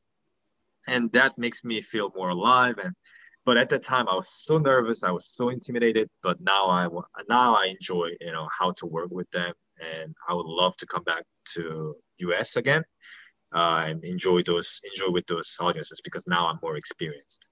and 0.87 1.11
that 1.13 1.37
makes 1.37 1.63
me 1.63 1.81
feel 1.81 2.11
more 2.15 2.29
alive 2.29 2.75
and 2.83 2.93
but 3.45 3.57
at 3.57 3.69
that 3.69 3.83
time 3.83 4.07
i 4.07 4.15
was 4.15 4.29
so 4.29 4.57
nervous 4.57 5.03
i 5.03 5.11
was 5.11 5.27
so 5.27 5.49
intimidated 5.49 6.09
but 6.21 6.39
now 6.41 6.67
i 6.67 6.87
now 7.29 7.55
i 7.55 7.65
enjoy 7.65 8.09
you 8.21 8.31
know 8.31 8.47
how 8.57 8.71
to 8.71 8.85
work 8.85 9.09
with 9.11 9.29
them 9.31 9.53
and 9.79 10.13
i 10.27 10.33
would 10.33 10.45
love 10.45 10.75
to 10.77 10.85
come 10.85 11.03
back 11.03 11.23
to 11.45 11.95
us 12.39 12.55
again 12.55 12.83
uh, 13.53 13.85
and 13.87 14.03
enjoy 14.03 14.41
those 14.43 14.81
enjoy 14.83 15.11
with 15.11 15.25
those 15.27 15.57
audiences 15.59 15.99
because 16.01 16.25
now 16.27 16.47
i'm 16.47 16.59
more 16.61 16.77
experienced 16.77 17.49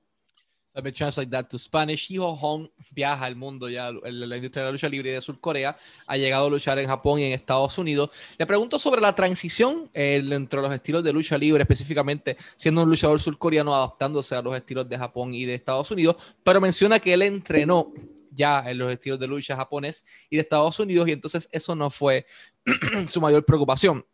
Let 0.74 0.86
me 0.86 0.94
translate 0.94 1.30
that 1.32 1.50
to 1.50 1.60
Spanish. 1.60 2.10
Hijo 2.10 2.34
Hong 2.34 2.70
viaja 2.92 3.26
al 3.26 3.36
mundo 3.36 3.68
ya 3.68 3.92
la 3.92 4.36
industria 4.38 4.64
de 4.64 4.70
la 4.70 4.72
lucha 4.72 4.88
libre 4.88 5.12
de 5.12 5.20
Sur 5.20 5.38
Corea. 5.42 5.76
Ha 6.08 6.16
llegado 6.16 6.48
a 6.48 6.50
luchar 6.50 6.80
en 6.80 6.88
Japón 6.88 7.20
y 7.20 7.26
en 7.26 7.34
Estados 7.34 7.78
Unidos. 7.78 8.10
Le 8.38 8.46
pregunto 8.46 8.80
sobre 8.80 9.02
la 9.02 9.14
transición 9.14 9.90
eh, 9.94 10.24
entre 10.32 10.62
los 10.62 10.74
estilos 10.74 11.04
de 11.04 11.12
lucha 11.12 11.38
libre, 11.38 11.64
específicamente 11.64 12.38
siendo 12.56 12.84
un 12.84 12.90
luchador 12.90 13.20
surcoreano 13.20 13.76
adaptándose 13.76 14.34
a 14.34 14.42
los 14.42 14.56
estilos 14.56 14.88
de 14.88 14.98
Japón 14.98 15.34
y 15.34 15.44
de 15.44 15.56
Estados 15.56 15.92
Unidos, 15.92 16.16
pero 16.42 16.62
menciona 16.62 17.00
que 17.00 17.14
él 17.14 17.24
entrenó 17.24 17.92
ya 18.30 18.64
en 18.66 18.78
los 18.78 18.90
estilos 18.94 19.20
de 19.20 19.28
lucha 19.28 19.58
japonés 19.58 20.06
y 20.30 20.38
de 20.38 20.44
Estados 20.44 20.80
Unidos 20.80 21.06
y 21.10 21.12
entonces 21.12 21.50
eso 21.52 21.76
no 21.76 21.90
fue 21.90 22.26
su 23.10 23.20
mayor 23.20 23.44
preocupación 23.44 24.06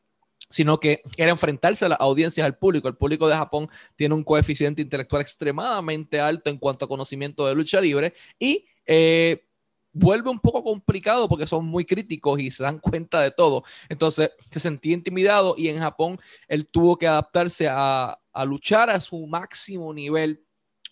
sino 0.50 0.80
que 0.80 1.02
era 1.18 1.32
enfrentarse 1.32 1.86
a 1.86 1.90
las 1.90 2.00
audiencias, 2.00 2.46
al 2.46 2.58
público. 2.58 2.88
El 2.88 2.96
público 2.96 3.28
de 3.28 3.36
Japón 3.36 3.70
tiene 3.96 4.16
un 4.16 4.24
coeficiente 4.24 4.82
intelectual 4.82 5.22
extremadamente 5.22 6.20
alto 6.20 6.50
en 6.50 6.58
cuanto 6.58 6.86
a 6.86 6.88
conocimiento 6.88 7.48
de 7.48 7.56
lucha 7.56 7.82
libre 7.82 8.14
y 8.40 8.66
eh, 8.86 9.46
vuelve 9.92 10.30
un 10.30 10.40
poco 10.40 10.64
complicado 10.64 11.28
porque 11.28 11.48
son 11.48 11.66
muy 11.66 11.86
críticos 11.86 12.40
y 12.40 12.52
se 12.52 12.64
dan 12.64 12.80
cuenta 12.80 13.22
de 13.22 13.32
todo. 13.32 13.64
Entonces 13.90 14.32
se 14.50 14.60
sentía 14.60 14.94
intimidado 14.94 15.56
y 15.58 15.68
en 15.68 15.80
Japón 15.80 16.20
él 16.48 16.68
tuvo 16.68 16.98
que 16.98 17.08
adaptarse 17.08 17.68
a, 17.68 18.18
a 18.32 18.46
luchar 18.46 18.90
a 18.90 19.00
su 19.00 19.26
máximo 19.28 19.94
nivel 19.94 20.44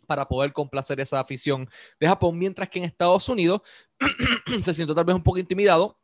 para 0.05 0.27
poder 0.27 0.53
complacer 0.53 0.99
esa 0.99 1.19
afición 1.19 1.67
de 1.99 2.07
Japón, 2.07 2.37
mientras 2.37 2.69
que 2.69 2.79
en 2.79 2.85
Estados 2.85 3.27
Unidos 3.27 3.61
se 4.63 4.73
siente 4.73 4.93
tal 4.93 5.05
vez 5.05 5.15
un 5.15 5.23
poco 5.23 5.39
intimidado 5.39 5.97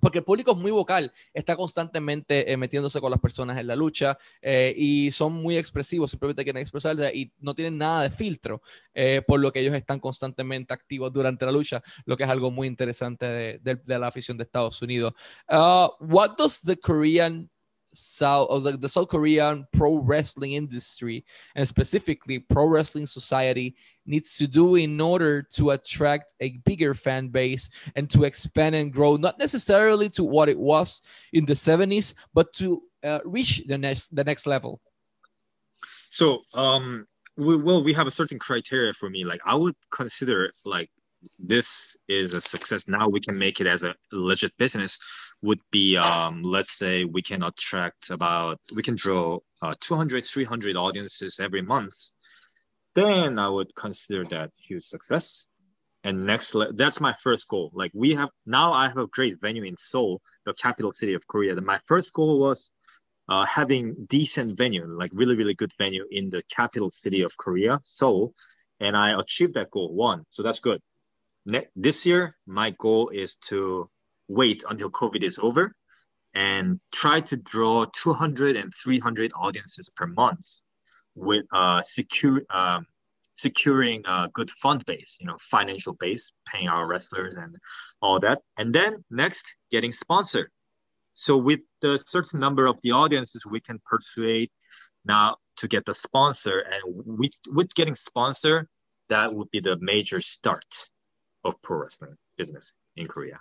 porque 0.00 0.18
el 0.18 0.24
público 0.24 0.52
es 0.52 0.58
muy 0.58 0.70
vocal, 0.70 1.12
está 1.32 1.56
constantemente 1.56 2.50
eh, 2.50 2.56
metiéndose 2.56 3.00
con 3.00 3.10
las 3.10 3.20
personas 3.20 3.58
en 3.58 3.66
la 3.66 3.76
lucha 3.76 4.18
eh, 4.40 4.74
y 4.76 5.10
son 5.10 5.32
muy 5.32 5.56
expresivos, 5.56 6.10
simplemente 6.10 6.44
quieren 6.44 6.60
expresarse 6.60 7.10
y 7.14 7.32
no 7.38 7.54
tienen 7.54 7.78
nada 7.78 8.02
de 8.02 8.10
filtro, 8.10 8.62
eh, 8.94 9.22
por 9.26 9.40
lo 9.40 9.52
que 9.52 9.60
ellos 9.60 9.74
están 9.74 10.00
constantemente 10.00 10.74
activos 10.74 11.12
durante 11.12 11.46
la 11.46 11.52
lucha, 11.52 11.82
lo 12.04 12.16
que 12.16 12.24
es 12.24 12.30
algo 12.30 12.50
muy 12.50 12.68
interesante 12.68 13.26
de, 13.26 13.76
de 13.76 13.98
la 13.98 14.08
afición 14.08 14.36
de 14.36 14.44
Estados 14.44 14.80
Unidos. 14.82 15.14
Uh, 15.48 15.88
what 16.00 16.36
does 16.36 16.60
the 16.60 16.76
Korean 16.76 17.48
South 17.96 18.48
of 18.50 18.64
the, 18.64 18.76
the 18.76 18.88
South 18.88 19.08
Korean 19.08 19.66
pro 19.72 19.96
wrestling 19.96 20.52
industry 20.52 21.24
and 21.54 21.66
specifically 21.66 22.38
pro 22.38 22.66
wrestling 22.66 23.06
society 23.06 23.74
needs 24.06 24.36
to 24.36 24.46
do 24.46 24.76
in 24.76 25.00
order 25.00 25.42
to 25.42 25.70
attract 25.70 26.34
a 26.40 26.58
bigger 26.64 26.94
fan 26.94 27.28
base 27.28 27.68
and 27.94 28.08
to 28.10 28.24
expand 28.24 28.74
and 28.74 28.92
grow 28.92 29.16
not 29.16 29.38
necessarily 29.38 30.08
to 30.10 30.24
what 30.24 30.48
it 30.48 30.58
was 30.58 31.02
in 31.32 31.44
the 31.44 31.52
70s 31.52 32.14
but 32.34 32.52
to 32.52 32.80
uh, 33.04 33.20
reach 33.24 33.62
the 33.66 33.78
next 33.78 34.14
the 34.14 34.24
next 34.24 34.46
level. 34.46 34.80
So 36.10 36.42
um 36.54 37.06
we, 37.36 37.56
well 37.56 37.82
we 37.82 37.92
have 37.92 38.06
a 38.06 38.10
certain 38.10 38.38
criteria 38.38 38.92
for 38.92 39.10
me. 39.10 39.24
Like 39.24 39.40
i 39.44 39.54
would 39.54 39.76
consider 39.90 40.52
like 40.64 40.90
this 41.38 41.96
is 42.08 42.34
a 42.34 42.40
success. 42.40 42.88
Now 42.88 43.08
we 43.08 43.20
can 43.20 43.36
make 43.38 43.60
it 43.60 43.66
as 43.66 43.82
a 43.82 43.94
legit 44.12 44.56
business 44.58 44.98
would 45.42 45.60
be 45.70 45.96
um, 45.96 46.42
let's 46.42 46.78
say 46.78 47.04
we 47.04 47.22
can 47.22 47.42
attract 47.42 48.10
about 48.10 48.58
we 48.74 48.82
can 48.82 48.96
draw 48.96 49.38
uh, 49.62 49.74
200 49.80 50.26
300 50.26 50.76
audiences 50.76 51.40
every 51.40 51.62
month 51.62 51.94
then 52.96 53.38
i 53.38 53.48
would 53.48 53.72
consider 53.74 54.24
that 54.24 54.50
huge 54.56 54.84
success. 54.84 55.46
And 56.02 56.24
next 56.24 56.54
that's 56.74 57.00
my 57.00 57.14
first 57.20 57.48
goal. 57.48 57.72
Like 57.74 57.92
we 57.94 58.14
have 58.14 58.30
now 58.46 58.72
i 58.72 58.88
have 58.88 59.02
a 59.06 59.08
great 59.08 59.36
venue 59.40 59.64
in 59.64 59.76
seoul 59.78 60.20
the 60.46 60.54
capital 60.54 60.92
city 60.92 61.14
of 61.14 61.26
korea. 61.26 61.56
And 61.56 61.66
my 61.66 61.80
first 61.86 62.12
goal 62.12 62.38
was 62.40 62.70
uh, 63.28 63.44
having 63.44 64.06
decent 64.08 64.56
venue 64.56 64.86
like 64.86 65.10
really 65.12 65.36
really 65.40 65.54
good 65.54 65.72
venue 65.78 66.04
in 66.10 66.30
the 66.30 66.42
capital 66.58 66.90
city 66.90 67.22
of 67.22 67.36
korea 67.36 67.80
seoul. 67.84 68.34
And 68.80 68.96
i 68.96 69.18
achieved 69.20 69.54
that 69.54 69.70
goal 69.70 69.92
one. 69.94 70.24
So 70.30 70.42
that's 70.42 70.60
good. 70.60 70.80
Ne- 71.44 71.70
this 71.76 72.06
year 72.06 72.36
my 72.46 72.68
goal 72.70 73.08
is 73.08 73.36
to 73.50 73.90
wait 74.28 74.64
until 74.68 74.90
COVID 74.90 75.22
is 75.22 75.38
over 75.38 75.72
and 76.34 76.80
try 76.92 77.20
to 77.20 77.36
draw 77.36 77.86
200 77.86 78.56
and 78.56 78.72
300 78.84 79.32
audiences 79.34 79.88
per 79.96 80.06
month 80.06 80.46
with 81.16 81.46
uh, 81.52 81.82
secure, 81.82 82.42
um, 82.50 82.86
securing 83.36 84.02
a 84.06 84.28
good 84.32 84.50
fund 84.62 84.84
base, 84.86 85.16
you 85.20 85.26
know, 85.26 85.36
financial 85.40 85.94
base, 85.94 86.30
paying 86.46 86.68
our 86.68 86.86
wrestlers 86.86 87.34
and 87.34 87.56
all 88.00 88.20
that. 88.20 88.42
And 88.56 88.74
then 88.74 89.04
next, 89.10 89.44
getting 89.70 89.92
sponsored. 89.92 90.50
So 91.14 91.36
with 91.36 91.60
the 91.80 92.02
certain 92.06 92.40
number 92.40 92.66
of 92.66 92.76
the 92.82 92.92
audiences, 92.92 93.44
we 93.46 93.60
can 93.60 93.80
persuade 93.84 94.50
now 95.04 95.36
to 95.56 95.68
get 95.68 95.84
the 95.86 95.94
sponsor. 95.94 96.60
And 96.60 96.82
with, 97.18 97.32
with 97.48 97.74
getting 97.74 97.94
sponsor, 97.94 98.68
that 99.08 99.32
would 99.32 99.50
be 99.50 99.60
the 99.60 99.78
major 99.80 100.20
start 100.20 100.90
of 101.44 101.54
pro 101.62 101.78
wrestling 101.78 102.16
business 102.36 102.72
in 102.96 103.06
Korea. 103.06 103.40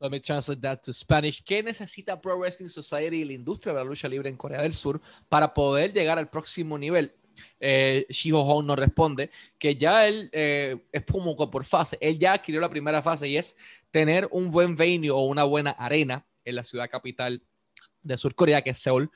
Let 0.00 0.10
me 0.10 0.18
translate 0.18 0.62
that 0.62 0.80
to 0.84 0.94
Spanish. 0.94 1.42
¿Qué 1.44 1.62
necesita 1.62 2.18
Pro 2.18 2.38
Wrestling 2.38 2.70
Society 2.70 3.16
y 3.16 3.24
la 3.24 3.34
industria 3.34 3.74
de 3.74 3.80
la 3.80 3.84
lucha 3.84 4.08
libre 4.08 4.30
en 4.30 4.36
Corea 4.36 4.62
del 4.62 4.72
Sur 4.72 4.98
para 5.28 5.52
poder 5.52 5.92
llegar 5.92 6.18
al 6.18 6.30
próximo 6.30 6.78
nivel? 6.78 7.14
Eh, 7.58 8.06
Shiho 8.08 8.42
Hong 8.42 8.64
nos 8.64 8.78
responde 8.78 9.30
que 9.58 9.76
ya 9.76 10.08
él 10.08 10.30
eh, 10.32 10.78
es 10.90 11.04
como 11.04 11.36
por 11.36 11.64
fase. 11.64 11.98
Él 12.00 12.18
ya 12.18 12.32
adquirió 12.32 12.62
la 12.62 12.70
primera 12.70 13.02
fase 13.02 13.28
y 13.28 13.36
es 13.36 13.54
tener 13.90 14.26
un 14.32 14.50
buen 14.50 14.74
venue 14.74 15.10
o 15.10 15.20
una 15.20 15.44
buena 15.44 15.72
arena 15.72 16.26
en 16.46 16.54
la 16.54 16.64
ciudad 16.64 16.88
capital 16.88 17.42
de 18.02 18.16
Sur 18.16 18.34
Corea, 18.34 18.62
que 18.62 18.70
es 18.70 18.78
Seúl. 18.78 19.10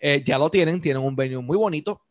Eh, 0.00 0.20
ya 0.24 0.36
lo 0.36 0.50
tienen, 0.50 0.80
tienen 0.80 1.02
un 1.02 1.14
venue 1.14 1.40
muy 1.42 1.56
bonito. 1.56 2.02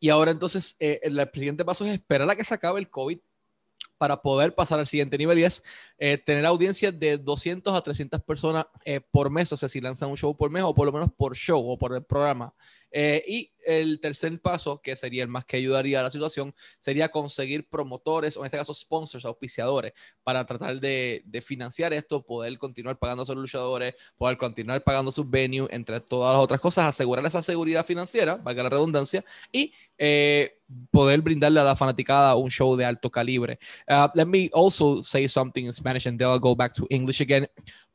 Y 0.00 0.08
ahora 0.08 0.32
entonces 0.32 0.74
eh, 0.80 0.98
el 1.04 1.30
siguiente 1.32 1.64
paso 1.64 1.84
es 1.84 1.92
esperar 1.92 2.28
a 2.28 2.34
que 2.34 2.42
se 2.42 2.54
acabe 2.54 2.80
el 2.80 2.90
COVID 2.90 3.20
para 4.02 4.20
poder 4.20 4.52
pasar 4.52 4.80
al 4.80 4.88
siguiente 4.88 5.16
nivel 5.16 5.38
y 5.38 5.44
es 5.44 5.62
eh, 5.96 6.18
tener 6.18 6.44
audiencias 6.44 6.98
de 6.98 7.18
200 7.18 7.72
a 7.72 7.80
300 7.82 8.20
personas 8.22 8.66
eh, 8.84 9.00
por 9.00 9.30
mes, 9.30 9.52
o 9.52 9.56
sea, 9.56 9.68
si 9.68 9.80
lanzan 9.80 10.10
un 10.10 10.16
show 10.16 10.36
por 10.36 10.50
mes 10.50 10.64
o 10.64 10.74
por 10.74 10.86
lo 10.86 10.92
menos 10.92 11.12
por 11.16 11.36
show 11.36 11.64
o 11.70 11.78
por 11.78 11.94
el 11.94 12.02
programa. 12.02 12.52
Eh, 12.92 13.24
y 13.26 13.50
el 13.64 14.00
tercer 14.00 14.38
paso, 14.40 14.80
que 14.80 14.96
sería 14.96 15.22
el 15.22 15.28
más 15.28 15.44
que 15.44 15.56
ayudaría 15.56 16.00
a 16.00 16.02
la 16.02 16.10
situación, 16.10 16.52
sería 16.78 17.10
conseguir 17.10 17.68
promotores, 17.68 18.36
o 18.36 18.40
en 18.40 18.46
este 18.46 18.58
caso 18.58 18.74
sponsors, 18.74 19.24
auspiciadores, 19.24 19.92
para 20.22 20.44
tratar 20.44 20.80
de, 20.80 21.24
financiar 21.44 21.92
esto, 21.92 22.22
poder 22.22 22.58
continuar 22.58 22.98
pagando 22.98 23.22
a 23.22 23.26
sus 23.26 23.36
luchadores, 23.36 23.94
poder 24.16 24.36
continuar 24.36 24.82
pagando 24.82 25.10
sus 25.10 25.28
venues, 25.28 25.68
entre 25.72 26.00
todas 26.00 26.34
las 26.34 26.42
otras 26.42 26.60
cosas, 26.60 26.86
asegurar 26.86 27.24
esa 27.24 27.42
seguridad 27.42 27.84
financiera, 27.84 28.36
valga 28.36 28.64
la 28.64 28.68
redundancia, 28.68 29.24
y 29.50 29.72
eh, 29.98 30.58
poder 30.90 31.20
brindarle 31.20 31.60
a 31.60 31.64
la 31.64 31.76
fanaticada 31.76 32.34
un 32.36 32.50
show 32.50 32.76
de 32.76 32.84
alto 32.84 33.10
calibre. 33.10 33.58
Uh, 33.88 34.08
let 34.14 34.26
me 34.26 34.50
also 34.52 35.00
say 35.02 35.28
something 35.28 35.66
in 35.66 35.72
Spanish 35.72 36.06
and 36.06 36.18
then 36.18 36.28
I'll 36.28 36.40
go 36.40 36.54
back 36.54 36.72
to 36.74 36.86
English 36.90 37.20
again. 37.20 37.48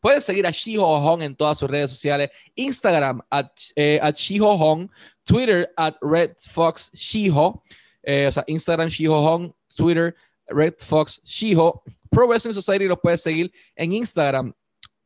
Puedes 0.08 0.24
seguir 0.24 0.48
a 0.48 0.52
Shiho 0.52 1.02
Hong 1.02 1.22
en 1.22 1.36
todas 1.36 1.58
sus 1.58 1.70
redes 1.70 1.92
sociales, 1.92 2.30
Instagram 2.56 3.20
at, 3.30 3.52
eh, 3.76 4.00
at 4.02 4.16
Shiho 4.16 4.58
Hong, 4.58 4.90
Twitter 5.26 5.70
at 5.76 5.98
Red 6.00 6.38
Fox 6.50 6.90
Shiho, 6.94 7.62
eh, 8.04 8.28
o 8.28 8.32
sea, 8.32 8.46
Instagram 8.48 8.88
Shiho 8.88 9.54
Twitter 9.76 10.16
Red 10.48 10.76
Fox 10.80 11.22
Shiho. 11.26 11.84
Pro 12.10 12.26
Wrestling 12.26 12.54
Society 12.54 12.88
lo 12.88 12.96
puedes 12.96 13.22
seguir 13.22 13.52
en 13.76 13.92
Instagram 13.92 14.54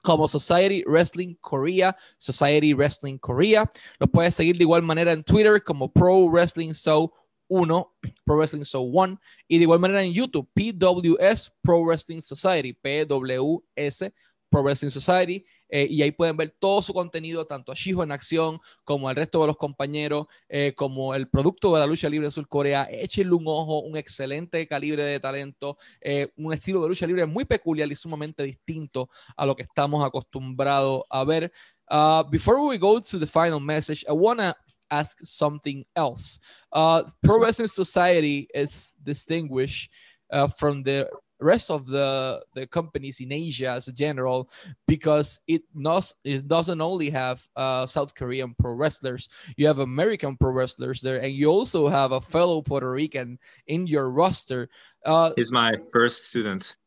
como 0.04 0.28
Society 0.28 0.84
Wrestling 0.86 1.34
Korea, 1.42 1.98
Society 2.20 2.76
Wrestling 2.76 3.18
Korea. 3.18 3.68
Lo 3.98 4.06
puedes 4.06 4.36
seguir 4.36 4.56
de 4.56 4.66
igual 4.66 4.84
manera 4.84 5.14
en 5.14 5.24
Twitter 5.24 5.64
como 5.64 5.92
Pro 5.92 6.30
Wrestling 6.30 6.74
Show 6.74 7.12
1, 7.48 7.96
Pro 8.24 8.38
Wrestling 8.38 8.62
Show 8.62 8.84
1, 8.84 9.20
y 9.48 9.58
de 9.58 9.64
igual 9.64 9.80
manera 9.80 10.04
en 10.04 10.14
YouTube, 10.14 10.48
PWS 10.54 11.52
Pro 11.64 11.84
Wrestling 11.84 12.22
Society, 12.22 12.72
PWS 12.74 14.14
Pro 14.52 14.62
Wrestling 14.62 14.90
Society, 14.90 15.46
eh, 15.70 15.88
y 15.90 16.02
ahí 16.02 16.12
pueden 16.12 16.36
ver 16.36 16.54
todo 16.60 16.82
su 16.82 16.94
contenido, 16.94 17.48
tanto 17.48 17.72
a 17.72 17.76
Shijo 17.76 18.04
en 18.04 18.12
acción, 18.12 18.60
como 18.84 19.08
al 19.08 19.16
resto 19.16 19.40
de 19.40 19.48
los 19.48 19.56
compañeros, 19.56 20.28
eh, 20.50 20.74
como 20.76 21.16
el 21.16 21.30
producto 21.30 21.74
de 21.74 21.80
la 21.80 21.88
lucha 21.88 22.10
libre 22.10 22.28
de 22.28 22.32
Sur 22.32 22.48
Corea. 22.50 22.88
Échenle 22.92 23.34
un 23.34 23.46
ojo, 23.48 23.80
un 23.80 23.96
excelente 23.96 24.68
calibre 24.68 25.06
de 25.06 25.20
talento, 25.22 25.78
eh, 26.02 26.28
un 26.36 26.54
estilo 26.54 26.84
de 26.84 26.90
lucha 26.90 27.08
libre 27.08 27.26
muy 27.26 27.46
peculiar 27.46 27.90
y 27.90 27.96
sumamente 27.96 28.44
distinto 28.44 29.10
a 29.38 29.46
lo 29.46 29.56
que 29.56 29.64
estamos 29.64 30.06
acostumbrados 30.06 31.04
a 31.10 31.24
ver. 31.24 31.52
Uh, 31.90 32.24
before 32.30 32.62
we 32.62 32.78
go 32.78 33.00
to 33.00 33.18
the 33.18 33.26
final 33.26 33.60
message, 33.60 34.06
I 34.08 34.14
want 34.14 34.40
to 34.40 34.54
ask 34.90 35.18
something 35.24 35.86
else. 35.96 36.40
Uh, 36.72 37.04
Pro 37.24 37.40
Wrestling 37.40 37.70
Society 37.70 38.48
is 38.54 38.96
distinguished 39.02 39.90
uh, 40.30 40.48
from 40.48 40.84
the 40.84 41.10
rest 41.42 41.72
of 41.72 41.88
the 41.88 42.42
the 42.54 42.68
companies 42.68 43.20
in 43.20 43.34
Asia 43.34 43.70
as 43.70 43.88
a 43.88 43.92
general 43.92 44.50
because 44.88 45.40
it 45.48 45.64
not 45.74 46.12
it 46.24 46.48
doesn't 46.48 46.82
only 46.82 47.10
have 47.10 47.46
uh, 47.56 47.86
South 47.86 48.14
Korean 48.16 48.56
pro 48.60 48.74
wrestlers, 48.74 49.28
you 49.58 49.68
have 49.68 49.80
American 49.80 50.38
pro 50.38 50.52
wrestlers 50.52 51.02
there, 51.02 51.22
and 51.22 51.34
you 51.34 51.48
also 51.48 51.90
have 51.90 52.12
a 52.12 52.22
fellow 52.22 52.62
Puerto 52.62 52.90
Rican 52.90 53.40
in 53.68 53.88
your 53.88 54.10
roster. 54.10 54.70
Uh, 55.06 55.32
He's 55.36 55.52
my 55.52 55.74
first 55.92 56.26
student. 56.26 56.78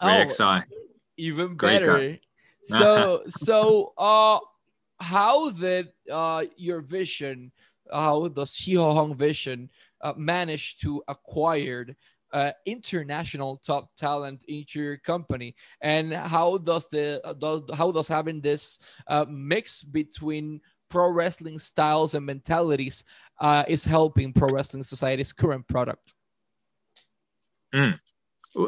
Oh, 0.00 0.28
XI. 0.30 0.64
even 1.16 1.56
better. 1.56 2.18
so 2.62 3.22
so 3.28 3.92
uh, 3.98 4.38
how 4.98 5.50
did 5.50 5.88
uh 6.10 6.44
your 6.56 6.80
vision? 6.80 7.52
How 7.90 8.28
does 8.28 8.52
Shiho 8.52 8.92
Hong 8.92 9.14
Vision 9.14 9.70
uh, 10.00 10.12
manage 10.16 10.78
to 10.78 11.02
acquire 11.08 11.96
uh, 12.32 12.52
international 12.66 13.56
top 13.58 13.90
talent 13.96 14.44
into 14.48 14.80
your 14.80 14.96
company? 14.98 15.54
And 15.80 16.12
how 16.12 16.58
does 16.58 16.88
the 16.88 17.20
does, 17.38 17.62
how 17.74 17.90
does 17.90 18.08
having 18.08 18.40
this 18.40 18.78
uh, 19.06 19.26
mix 19.28 19.82
between 19.82 20.60
pro 20.88 21.10
wrestling 21.10 21.58
styles 21.58 22.14
and 22.14 22.24
mentalities 22.24 23.04
uh, 23.40 23.64
is 23.68 23.84
helping 23.84 24.32
pro 24.32 24.48
wrestling 24.48 24.82
society's 24.82 25.32
current 25.32 25.66
product? 25.68 26.14
Mm 27.74 27.98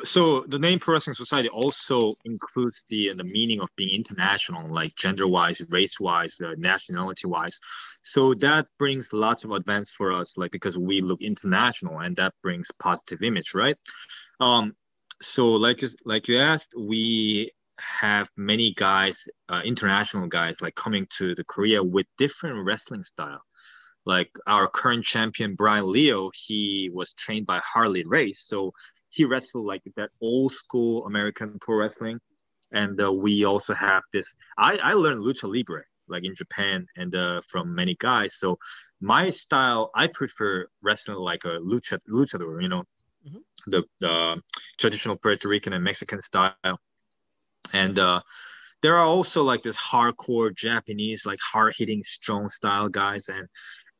so 0.04 0.44
the 0.48 0.58
name 0.58 0.78
pro 0.78 0.94
wrestling 0.94 1.14
society 1.14 1.48
also 1.48 2.14
includes 2.24 2.84
the 2.88 3.12
the 3.14 3.24
meaning 3.24 3.60
of 3.60 3.68
being 3.76 3.94
international 3.94 4.72
like 4.72 4.94
gender 4.94 5.26
wise 5.26 5.60
race 5.68 5.98
wise 5.98 6.38
uh, 6.44 6.54
nationality 6.58 7.26
wise 7.26 7.58
so 8.02 8.34
that 8.34 8.66
brings 8.78 9.12
lots 9.12 9.44
of 9.44 9.52
advance 9.52 9.90
for 9.90 10.12
us 10.12 10.34
like 10.36 10.50
because 10.50 10.76
we 10.76 11.00
look 11.00 11.20
international 11.22 12.00
and 12.00 12.16
that 12.16 12.34
brings 12.42 12.68
positive 12.78 13.22
image 13.22 13.54
right? 13.54 13.76
Um 14.38 14.74
so 15.22 15.46
like 15.46 15.82
like 16.04 16.28
you 16.28 16.38
asked 16.38 16.74
we 16.78 17.50
have 17.78 18.28
many 18.36 18.74
guys 18.74 19.24
uh, 19.48 19.62
international 19.64 20.26
guys 20.28 20.60
like 20.60 20.74
coming 20.74 21.06
to 21.10 21.34
the 21.34 21.44
korea 21.44 21.82
with 21.82 22.06
different 22.18 22.64
wrestling 22.64 23.02
style. 23.02 23.40
Like 24.06 24.30
our 24.46 24.66
current 24.66 25.04
champion 25.04 25.54
Brian 25.54 25.90
Leo, 25.90 26.30
he 26.34 26.90
was 26.92 27.12
trained 27.12 27.46
by 27.46 27.60
Harley 27.62 28.04
Race, 28.04 28.42
so 28.46 28.72
he 29.10 29.24
wrestled 29.24 29.66
like 29.66 29.82
that 29.96 30.10
old 30.20 30.52
school 30.52 31.06
American 31.06 31.58
pro 31.60 31.76
wrestling. 31.76 32.18
And 32.72 33.02
uh, 33.02 33.12
we 33.12 33.44
also 33.44 33.74
have 33.74 34.02
this. 34.12 34.32
I 34.56 34.78
I 34.78 34.92
learned 34.94 35.22
lucha 35.22 35.52
libre 35.52 35.84
like 36.10 36.24
in 36.24 36.34
Japan 36.34 36.86
and 36.96 37.14
uh, 37.14 37.40
from 37.48 37.74
many 37.74 37.96
guys. 38.00 38.34
So 38.38 38.58
my 39.00 39.30
style, 39.30 39.90
I 39.94 40.08
prefer 40.08 40.66
wrestling 40.82 41.18
like 41.18 41.44
a 41.44 41.58
lucha 41.60 41.98
luchador, 42.08 42.62
you 42.62 42.68
know, 42.68 42.84
mm-hmm. 43.26 43.38
the, 43.66 43.84
the 44.00 44.42
traditional 44.78 45.16
Puerto 45.16 45.48
Rican 45.48 45.72
and 45.72 45.84
Mexican 45.84 46.20
style. 46.20 46.78
And 47.72 47.98
uh, 47.98 48.20
there 48.82 48.96
are 48.96 49.06
also 49.06 49.42
like 49.42 49.62
this 49.62 49.76
hardcore 49.76 50.54
Japanese, 50.54 51.24
like 51.24 51.38
hard 51.40 51.74
hitting, 51.78 52.02
strong 52.04 52.50
style 52.50 52.88
guys. 52.88 53.28
And 53.28 53.46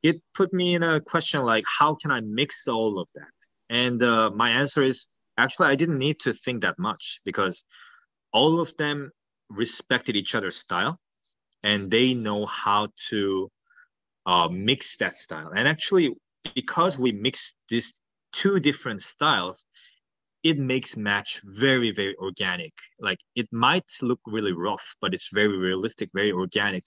it 0.03 0.21
put 0.35 0.53
me 0.53 0.75
in 0.75 0.83
a 0.83 1.01
question 1.01 1.43
like, 1.43 1.65
how 1.79 1.95
can 1.95 2.11
I 2.11 2.21
mix 2.21 2.67
all 2.67 2.99
of 2.99 3.09
that? 3.15 3.29
And 3.71 4.03
uh, 4.03 4.31
my 4.31 4.51
answer 4.51 4.83
is 4.83 5.07
actually, 5.39 5.69
I 5.69 5.77
didn't 5.77 5.99
need 5.99 6.19
to 6.21 6.33
think 6.35 6.63
that 6.63 6.79
much 6.79 7.21
because 7.25 7.65
all 8.33 8.61
of 8.61 8.77
them 8.77 9.13
respected 9.49 10.17
each 10.17 10.35
other's 10.35 10.57
style 10.57 10.99
and 11.63 11.91
they 11.91 12.15
know 12.15 12.47
how 12.47 12.89
to 13.11 13.49
uh, 14.27 14.49
mix 14.51 14.97
that 14.99 15.19
style. 15.19 15.53
And 15.57 15.69
actually, 15.69 16.15
because 16.55 16.99
we 16.99 17.13
mix 17.13 17.55
these 17.69 17.95
two 18.33 18.61
different 18.61 19.03
styles, 19.03 19.65
it 20.43 20.59
makes 20.59 20.97
match 20.97 21.41
very 21.45 21.91
very 21.91 22.17
organic. 22.17 22.73
Like 22.99 23.19
it 23.37 23.49
might 23.53 23.85
look 24.01 24.21
really 24.27 24.53
rough, 24.53 24.97
but 25.01 25.15
it's 25.15 25.29
very 25.33 25.57
realistic, 25.57 26.11
very 26.15 26.33
organic. 26.33 26.85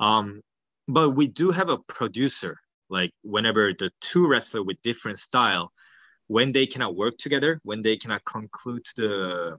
Um, 0.00 0.40
but 0.88 1.10
we 1.10 1.26
do 1.26 1.50
have 1.50 1.68
a 1.68 1.78
producer. 1.78 2.58
Like 2.88 3.12
whenever 3.22 3.72
the 3.72 3.90
two 4.00 4.28
wrestler 4.28 4.62
with 4.62 4.80
different 4.82 5.18
style, 5.18 5.72
when 6.32 6.50
they 6.50 6.66
cannot 6.66 6.96
work 6.96 7.18
together, 7.18 7.60
when 7.62 7.82
they 7.82 7.96
cannot 8.02 8.24
conclude 8.24 8.84
the 8.96 9.58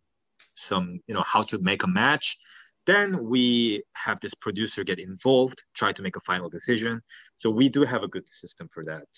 some 0.56 1.00
you 1.08 1.14
know 1.16 1.26
how 1.34 1.44
to 1.44 1.56
make 1.70 1.84
a 1.84 1.88
match, 2.02 2.38
then 2.86 3.08
we 3.34 3.84
have 4.06 4.20
this 4.20 4.34
producer 4.46 4.84
get 4.84 5.00
involved, 5.00 5.62
try 5.76 5.92
to 5.94 6.02
make 6.02 6.16
a 6.16 6.26
final 6.32 6.50
decision. 6.50 7.02
So 7.42 7.48
we 7.52 7.70
do 7.70 7.82
have 7.84 8.04
a 8.04 8.08
good 8.16 8.28
system 8.28 8.68
for 8.74 8.84
that. 8.86 9.10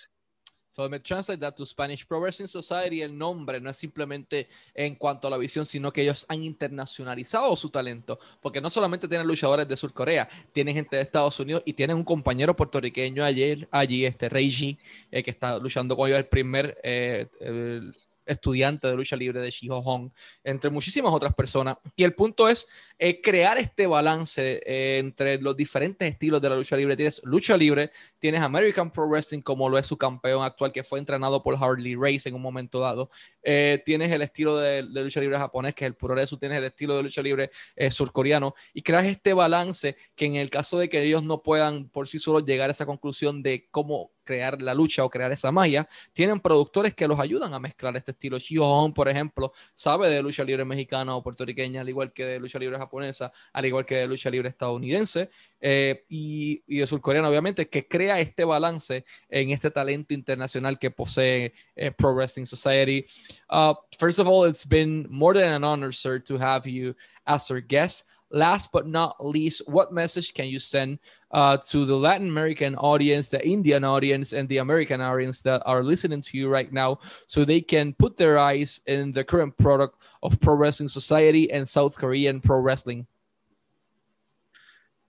So 0.76 0.90
me 0.90 1.00
translate 1.00 1.40
that 1.40 1.56
to 1.56 1.66
Spanish 1.66 2.06
Pro 2.06 2.20
Wrestling 2.20 2.48
Society. 2.48 3.02
El 3.02 3.18
nombre 3.18 3.62
no 3.62 3.70
es 3.70 3.78
simplemente 3.78 4.50
en 4.74 4.96
cuanto 4.96 5.30
a 5.30 5.32
la 5.32 5.38
visión, 5.38 5.66
sino 5.66 5.94
que 5.94 6.02
ellos 6.02 6.26
han 6.28 6.44
internacionalizado 6.44 7.56
su 7.56 7.70
talento, 7.70 8.20
porque 8.42 8.60
no 8.60 8.70
solamente 8.70 9.08
tienen 9.08 9.26
luchadores 9.26 9.70
de 9.70 9.78
Sur 9.78 9.94
Corea, 9.94 10.28
tienen 10.52 10.76
gente 10.76 10.98
de 10.98 11.04
Estados 11.04 11.40
Unidos 11.40 11.64
y 11.66 11.72
tienen 11.72 11.96
un 11.96 12.04
compañero 12.04 12.54
puertorriqueño 12.58 13.24
ayer, 13.24 13.70
allí, 13.72 14.06
este 14.06 14.30
G, 14.30 14.78
eh, 15.12 15.24
que 15.24 15.32
está 15.32 15.58
luchando 15.60 15.96
con 15.96 16.10
ellos 16.10 16.20
el 16.20 16.28
primer 16.28 16.78
eh, 16.84 17.28
el, 17.40 17.96
estudiante 18.26 18.88
de 18.88 18.96
lucha 18.96 19.16
libre 19.16 19.40
de 19.40 19.50
Shiho 19.50 19.82
Hong, 19.82 20.10
entre 20.44 20.70
muchísimas 20.70 21.14
otras 21.14 21.34
personas. 21.34 21.78
Y 21.96 22.04
el 22.04 22.14
punto 22.14 22.50
es 22.50 22.68
eh, 22.98 23.22
crear 23.22 23.58
este 23.58 23.88
balance 23.88 24.62
eh, 24.66 24.98
entre 25.00 25.40
los 25.42 25.56
diferentes 25.56 26.10
estilos 26.10 26.42
de 26.42 26.50
la 26.50 26.56
lucha 26.56 26.76
libre. 26.76 26.96
Tienes 26.96 27.22
lucha 27.24 27.56
libre, 27.56 27.92
tienes 28.20 28.42
American 28.42 28.92
Pro 28.92 29.08
Wrestling, 29.08 29.42
como 29.42 29.70
lo 29.70 29.78
es 29.78 29.86
su 29.86 29.98
campeón 29.98 30.44
actual, 30.44 30.72
que 30.72 30.84
fue 30.84 31.00
entrenado 31.00 31.44
por 31.44 31.56
Harley 31.56 31.96
Race 31.96 32.28
en 32.28 32.36
un 32.36 32.42
momento 32.42 32.80
dado. 32.80 33.10
Eh, 33.44 33.82
tienes 33.86 34.12
el 34.12 34.22
estilo 34.22 34.58
de, 34.58 34.84
lucha 34.84 35.20
libre 35.20 35.38
japonés, 35.38 35.76
que 35.76 35.86
es 35.86 35.90
el 35.90 35.96
progreso, 35.96 36.38
tienes 36.38 36.58
el 36.58 36.66
estilo 36.66 36.98
de 36.98 37.04
lucha 37.04 37.22
libre 37.22 37.52
surcoreano, 37.90 38.56
y 38.74 38.82
creas 38.82 39.06
este 39.06 39.34
balance 39.34 39.96
que 40.16 40.26
en 40.26 40.36
el 40.36 40.50
caso 40.50 40.80
de 40.80 40.90
que 40.90 41.02
ellos 41.04 41.24
no 41.24 41.44
puedan 41.44 41.90
por 41.90 42.08
sí 42.08 42.20
solos 42.20 42.46
llegar 42.46 42.70
a 42.70 42.72
esa 42.72 42.86
conclusión 42.86 43.44
de 43.44 43.68
cómo 43.70 44.15
crear 44.26 44.62
la 44.62 44.74
lucha 44.74 45.06
o 45.06 45.10
crear 45.10 45.32
esa 45.32 45.52
magia, 45.52 45.88
tienen 46.12 46.40
productores 46.40 46.94
que 46.94 47.08
los 47.08 47.20
ayudan 47.20 47.54
a 47.54 47.60
mezclar 47.60 47.96
este 47.96 48.12
estilo. 48.12 48.38
Shihon, 48.38 48.94
por 48.94 49.08
ejemplo, 49.08 49.54
sabe 49.74 50.10
de 50.10 50.22
lucha 50.22 50.44
libre 50.44 50.66
mexicana 50.66 51.16
o 51.16 51.24
puertorriqueña, 51.24 51.82
al 51.82 51.90
igual 51.90 52.12
que 52.12 52.26
de 52.26 52.40
lucha 52.40 52.60
libre 52.60 52.78
japonesa, 52.78 53.32
al 53.54 53.66
igual 53.66 53.86
que 53.86 53.96
de 53.96 54.08
lucha 54.08 54.30
libre 54.30 54.50
estadounidense, 54.50 55.30
eh, 55.62 56.04
y, 56.10 56.64
y, 56.68 56.80
de 56.80 56.88
surcoreano, 56.88 57.30
obviamente, 57.30 57.70
que 57.70 57.88
crea 57.88 58.20
este 58.20 58.44
balance 58.44 59.06
en 59.30 59.52
este 59.52 59.72
talento 59.72 60.14
internacional 60.14 60.78
que 60.78 60.92
posee 60.92 61.54
eh, 61.76 61.92
Pro 61.92 62.14
Wrestling 62.14 62.46
Society. 62.46 63.06
Uh, 63.50 63.74
first 63.98 64.20
of 64.20 64.28
all, 64.28 64.48
it's 64.48 64.66
been 64.66 65.08
more 65.10 65.34
than 65.34 65.54
an 65.54 65.64
honor, 65.64 65.92
sir, 65.92 66.20
to 66.20 66.38
have 66.38 66.68
you 66.68 66.96
as 67.26 67.50
our 67.52 67.62
guest. 67.62 68.06
Last 68.36 68.72
but 68.72 68.86
not 68.86 69.26
least, 69.26 69.62
what 69.66 69.94
message 69.94 70.34
can 70.34 70.48
you 70.48 70.60
send 70.60 71.00
uh, 71.32 71.58
to 71.58 71.86
the 71.86 71.96
Latin 71.96 72.28
American 72.28 72.76
audience, 72.76 73.30
the 73.30 73.46
Indian 73.48 73.84
audience, 73.84 74.34
and 74.34 74.48
the 74.50 74.58
American 74.58 75.02
audience 75.02 75.42
that 75.42 75.64
are 75.66 75.84
listening 75.84 76.22
to 76.22 76.38
you 76.38 76.50
right 76.50 76.72
now 76.72 77.00
so 77.28 77.44
they 77.44 77.62
can 77.62 77.94
put 77.94 78.18
their 78.18 78.38
eyes 78.38 78.82
in 78.86 79.14
the 79.14 79.24
current 79.24 79.58
product 79.58 79.98
of 80.22 80.40
Pro 80.42 80.56
Wrestling 80.56 80.90
Society 80.90 81.50
and 81.50 81.68
South 81.68 81.98
Korean 81.98 82.42
Pro 82.42 82.60
Wrestling? 82.60 83.08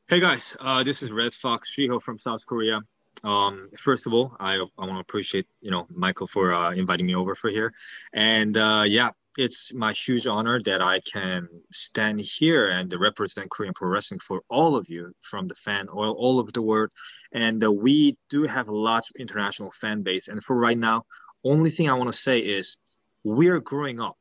Hey 0.09 0.21
guys, 0.21 0.57
uh, 0.61 0.85
this 0.85 1.03
is 1.03 1.11
Red 1.11 1.35
Fox 1.35 1.69
Shiho 1.77 2.01
from 2.01 2.19
South 2.21 2.47
Korea. 2.47 2.81
Um, 3.25 3.71
first 3.77 4.07
of 4.07 4.15
all, 4.15 4.37
I, 4.39 4.55
I 4.55 4.83
want 4.87 4.93
to 4.93 5.01
appreciate 5.01 5.49
you 5.61 5.73
know 5.73 5.89
Michael 5.91 6.29
for 6.29 6.55
uh, 6.55 6.73
inviting 6.73 7.07
me 7.07 7.17
over 7.17 7.35
for 7.35 7.51
here, 7.51 7.73
and 8.13 8.57
uh, 8.57 8.85
yeah, 8.87 9.11
it's 9.39 9.73
my 9.75 9.93
huge 9.93 10.27
honor 10.27 10.61
that 10.63 10.83
I 10.83 11.01
can 11.01 11.49
stand 11.73 12.21
here 12.21 12.69
and 12.69 12.93
represent 12.99 13.51
Korean 13.51 13.75
pro 13.75 13.89
wrestling 13.89 14.21
for 14.21 14.43
all 14.49 14.77
of 14.77 14.89
you 14.89 15.13
from 15.21 15.49
the 15.49 15.55
fan 15.55 15.89
all, 15.89 16.13
all 16.13 16.39
over 16.39 16.53
the 16.53 16.63
world. 16.63 16.91
And 17.33 17.63
uh, 17.65 17.73
we 17.73 18.19
do 18.31 18.45
have 18.45 18.69
a 18.69 18.77
lot 18.77 19.05
of 19.09 19.17
international 19.19 19.71
fan 19.71 20.03
base. 20.03 20.29
And 20.29 20.43
for 20.43 20.57
right 20.57 20.79
now, 20.79 21.05
only 21.45 21.71
thing 21.71 21.89
I 21.89 21.95
want 21.95 22.13
to 22.13 22.21
say 22.21 22.39
is 22.41 22.79
we're 23.25 23.61
growing 23.61 24.01
up. 24.01 24.17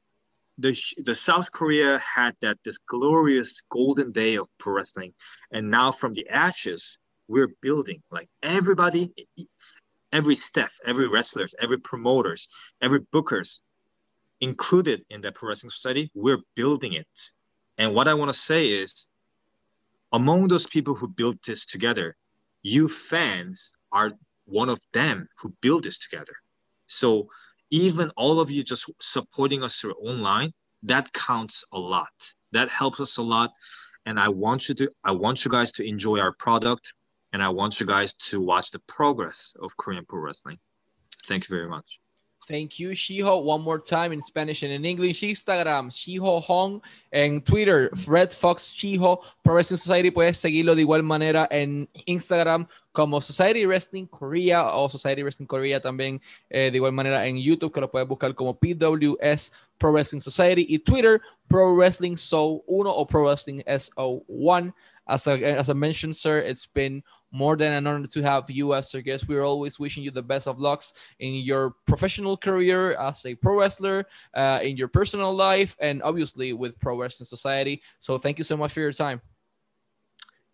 The, 0.57 0.77
the 1.03 1.15
South 1.15 1.51
Korea 1.51 1.99
had 1.99 2.35
that 2.41 2.57
this 2.63 2.77
glorious 2.77 3.61
golden 3.69 4.11
day 4.13 4.35
of 4.37 4.47
pro 4.57 4.73
wrestling, 4.73 5.13
and 5.51 5.69
now 5.69 5.91
from 5.91 6.13
the 6.13 6.29
ashes, 6.29 6.97
we're 7.27 7.51
building. 7.61 8.01
Like 8.09 8.29
everybody, 8.41 9.11
every 10.13 10.35
staff, 10.37 10.71
every 10.85 11.09
wrestlers, 11.09 11.53
every 11.59 11.77
promoters, 11.77 12.47
every 12.81 13.01
bookers, 13.01 13.61
included 14.41 15.05
in 15.09 15.21
the 15.21 15.31
pro 15.31 15.49
wrestling 15.49 15.71
society, 15.71 16.11
we're 16.13 16.39
building 16.55 16.93
it. 16.93 17.07
And 17.77 17.93
what 17.93 18.07
I 18.07 18.13
want 18.13 18.31
to 18.33 18.39
say 18.39 18.67
is, 18.67 19.07
among 20.11 20.47
those 20.47 20.67
people 20.67 20.95
who 20.95 21.07
built 21.07 21.37
this 21.45 21.65
together, 21.65 22.15
you 22.61 22.87
fans 22.87 23.73
are 23.91 24.11
one 24.45 24.69
of 24.69 24.79
them 24.93 25.27
who 25.39 25.53
build 25.61 25.83
this 25.83 25.97
together. 25.97 26.33
So 26.87 27.27
even 27.71 28.11
all 28.15 28.39
of 28.39 28.49
you 28.49 28.63
just 28.63 28.89
supporting 29.01 29.63
us 29.63 29.75
through 29.75 29.95
online, 29.95 30.53
that 30.83 31.11
counts 31.13 31.63
a 31.73 31.79
lot. 31.79 32.13
That 32.51 32.69
helps 32.69 32.99
us 32.99 33.17
a 33.17 33.21
lot. 33.21 33.51
And 34.05 34.19
I 34.19 34.29
want 34.29 34.69
you 34.69 34.75
to, 34.75 34.91
I 35.03 35.11
want 35.11 35.43
you 35.43 35.51
guys 35.51 35.71
to 35.73 35.87
enjoy 35.87 36.19
our 36.19 36.31
product, 36.33 36.93
and 37.33 37.43
I 37.43 37.49
want 37.49 37.79
you 37.79 37.85
guys 37.85 38.13
to 38.29 38.39
watch 38.39 38.71
the 38.71 38.79
progress 38.87 39.51
of 39.61 39.75
Korean 39.77 40.05
pro 40.07 40.19
wrestling. 40.19 40.59
Thank 41.27 41.49
you 41.49 41.55
very 41.55 41.67
much. 41.67 41.99
Thank 42.47 42.79
you, 42.79 42.91
Shiho. 42.91 43.43
One 43.43 43.63
more 43.63 43.79
time 43.79 44.11
in 44.11 44.21
Spanish 44.21 44.61
and 44.61 44.71
in 44.71 44.85
English. 44.85 45.21
Instagram, 45.21 45.89
Shiho 45.89 46.41
Hong. 46.43 46.81
En 47.11 47.41
Twitter, 47.41 47.89
Red 48.05 48.31
Fox 48.31 48.71
Shiho. 48.71 49.23
Pro 49.43 49.55
Wrestling 49.55 49.77
Society, 49.77 50.11
puedes 50.11 50.37
seguirlo 50.37 50.75
de 50.75 50.81
igual 50.81 51.01
manera 51.01 51.47
en 51.49 51.89
Instagram 52.05 52.67
como 52.91 53.19
Society 53.19 53.65
Wrestling 53.65 54.05
Korea 54.05 54.75
o 54.75 54.87
Society 54.87 55.21
Wrestling 55.21 55.47
Korea 55.47 55.81
también 55.81 56.21
eh, 56.49 56.69
de 56.71 56.77
igual 56.77 56.93
manera 56.93 57.25
en 57.27 57.37
YouTube, 57.37 57.73
que 57.73 57.81
lo 57.81 57.91
puedes 57.91 58.07
buscar 58.07 58.33
como 58.35 58.57
PWS 58.57 59.51
Pro 59.77 59.91
Wrestling 59.91 60.21
Society. 60.21 60.65
Y 60.69 60.79
Twitter, 60.79 61.21
Pro 61.47 61.75
Wrestling 61.75 62.15
So 62.15 62.63
1 62.67 62.89
o 62.89 63.07
Pro 63.07 63.23
Wrestling 63.23 63.61
SO1. 63.65 64.73
As 65.07 65.27
I, 65.27 65.37
as 65.37 65.69
I 65.69 65.73
mentioned, 65.73 66.15
sir, 66.15 66.39
it's 66.39 66.65
been 66.65 67.03
more 67.31 67.55
than 67.57 67.73
an 67.73 67.85
honor 67.85 68.07
to 68.07 68.21
have 68.21 68.49
you 68.49 68.73
as 68.73 68.93
our 68.95 69.01
guest. 69.01 69.27
We're 69.27 69.43
always 69.43 69.77
wishing 69.77 70.03
you 70.03 70.11
the 70.11 70.23
best 70.23 70.47
of 70.47 70.59
lucks 70.59 70.93
in 71.19 71.35
your 71.35 71.75
professional 71.85 72.37
career 72.37 72.95
as 72.95 73.25
a 73.25 73.35
pro 73.35 73.59
wrestler, 73.59 74.05
uh, 74.33 74.59
in 74.63 74.77
your 74.77 74.87
personal 74.87 75.33
life, 75.33 75.75
and 75.79 76.01
obviously 76.01 76.53
with 76.53 76.79
Pro 76.79 76.97
Wrestling 76.97 77.27
Society. 77.27 77.81
So 77.99 78.17
thank 78.17 78.37
you 78.37 78.43
so 78.43 78.57
much 78.57 78.71
for 78.71 78.79
your 78.79 78.93
time. 78.93 79.21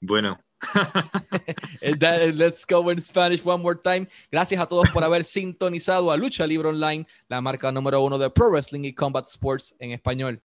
Bueno. 0.01 0.37
that, 1.99 2.33
let's 2.35 2.65
go 2.65 2.89
in 2.89 3.01
Spanish 3.01 3.43
one 3.43 3.61
more 3.61 3.75
time. 3.75 4.07
Gracias 4.31 4.61
a 4.61 4.67
todos 4.67 4.89
por 4.91 5.03
haber 5.03 5.23
sintonizado 5.23 6.11
a 6.11 6.17
Lucha 6.17 6.45
Libre 6.47 6.69
Online, 6.69 7.05
la 7.29 7.41
marca 7.41 7.71
número 7.71 8.03
uno 8.03 8.17
de 8.17 8.29
Pro 8.29 8.51
Wrestling 8.51 8.85
y 8.85 8.93
Combat 8.93 9.27
Sports 9.27 9.75
en 9.79 9.91
español. 9.91 10.39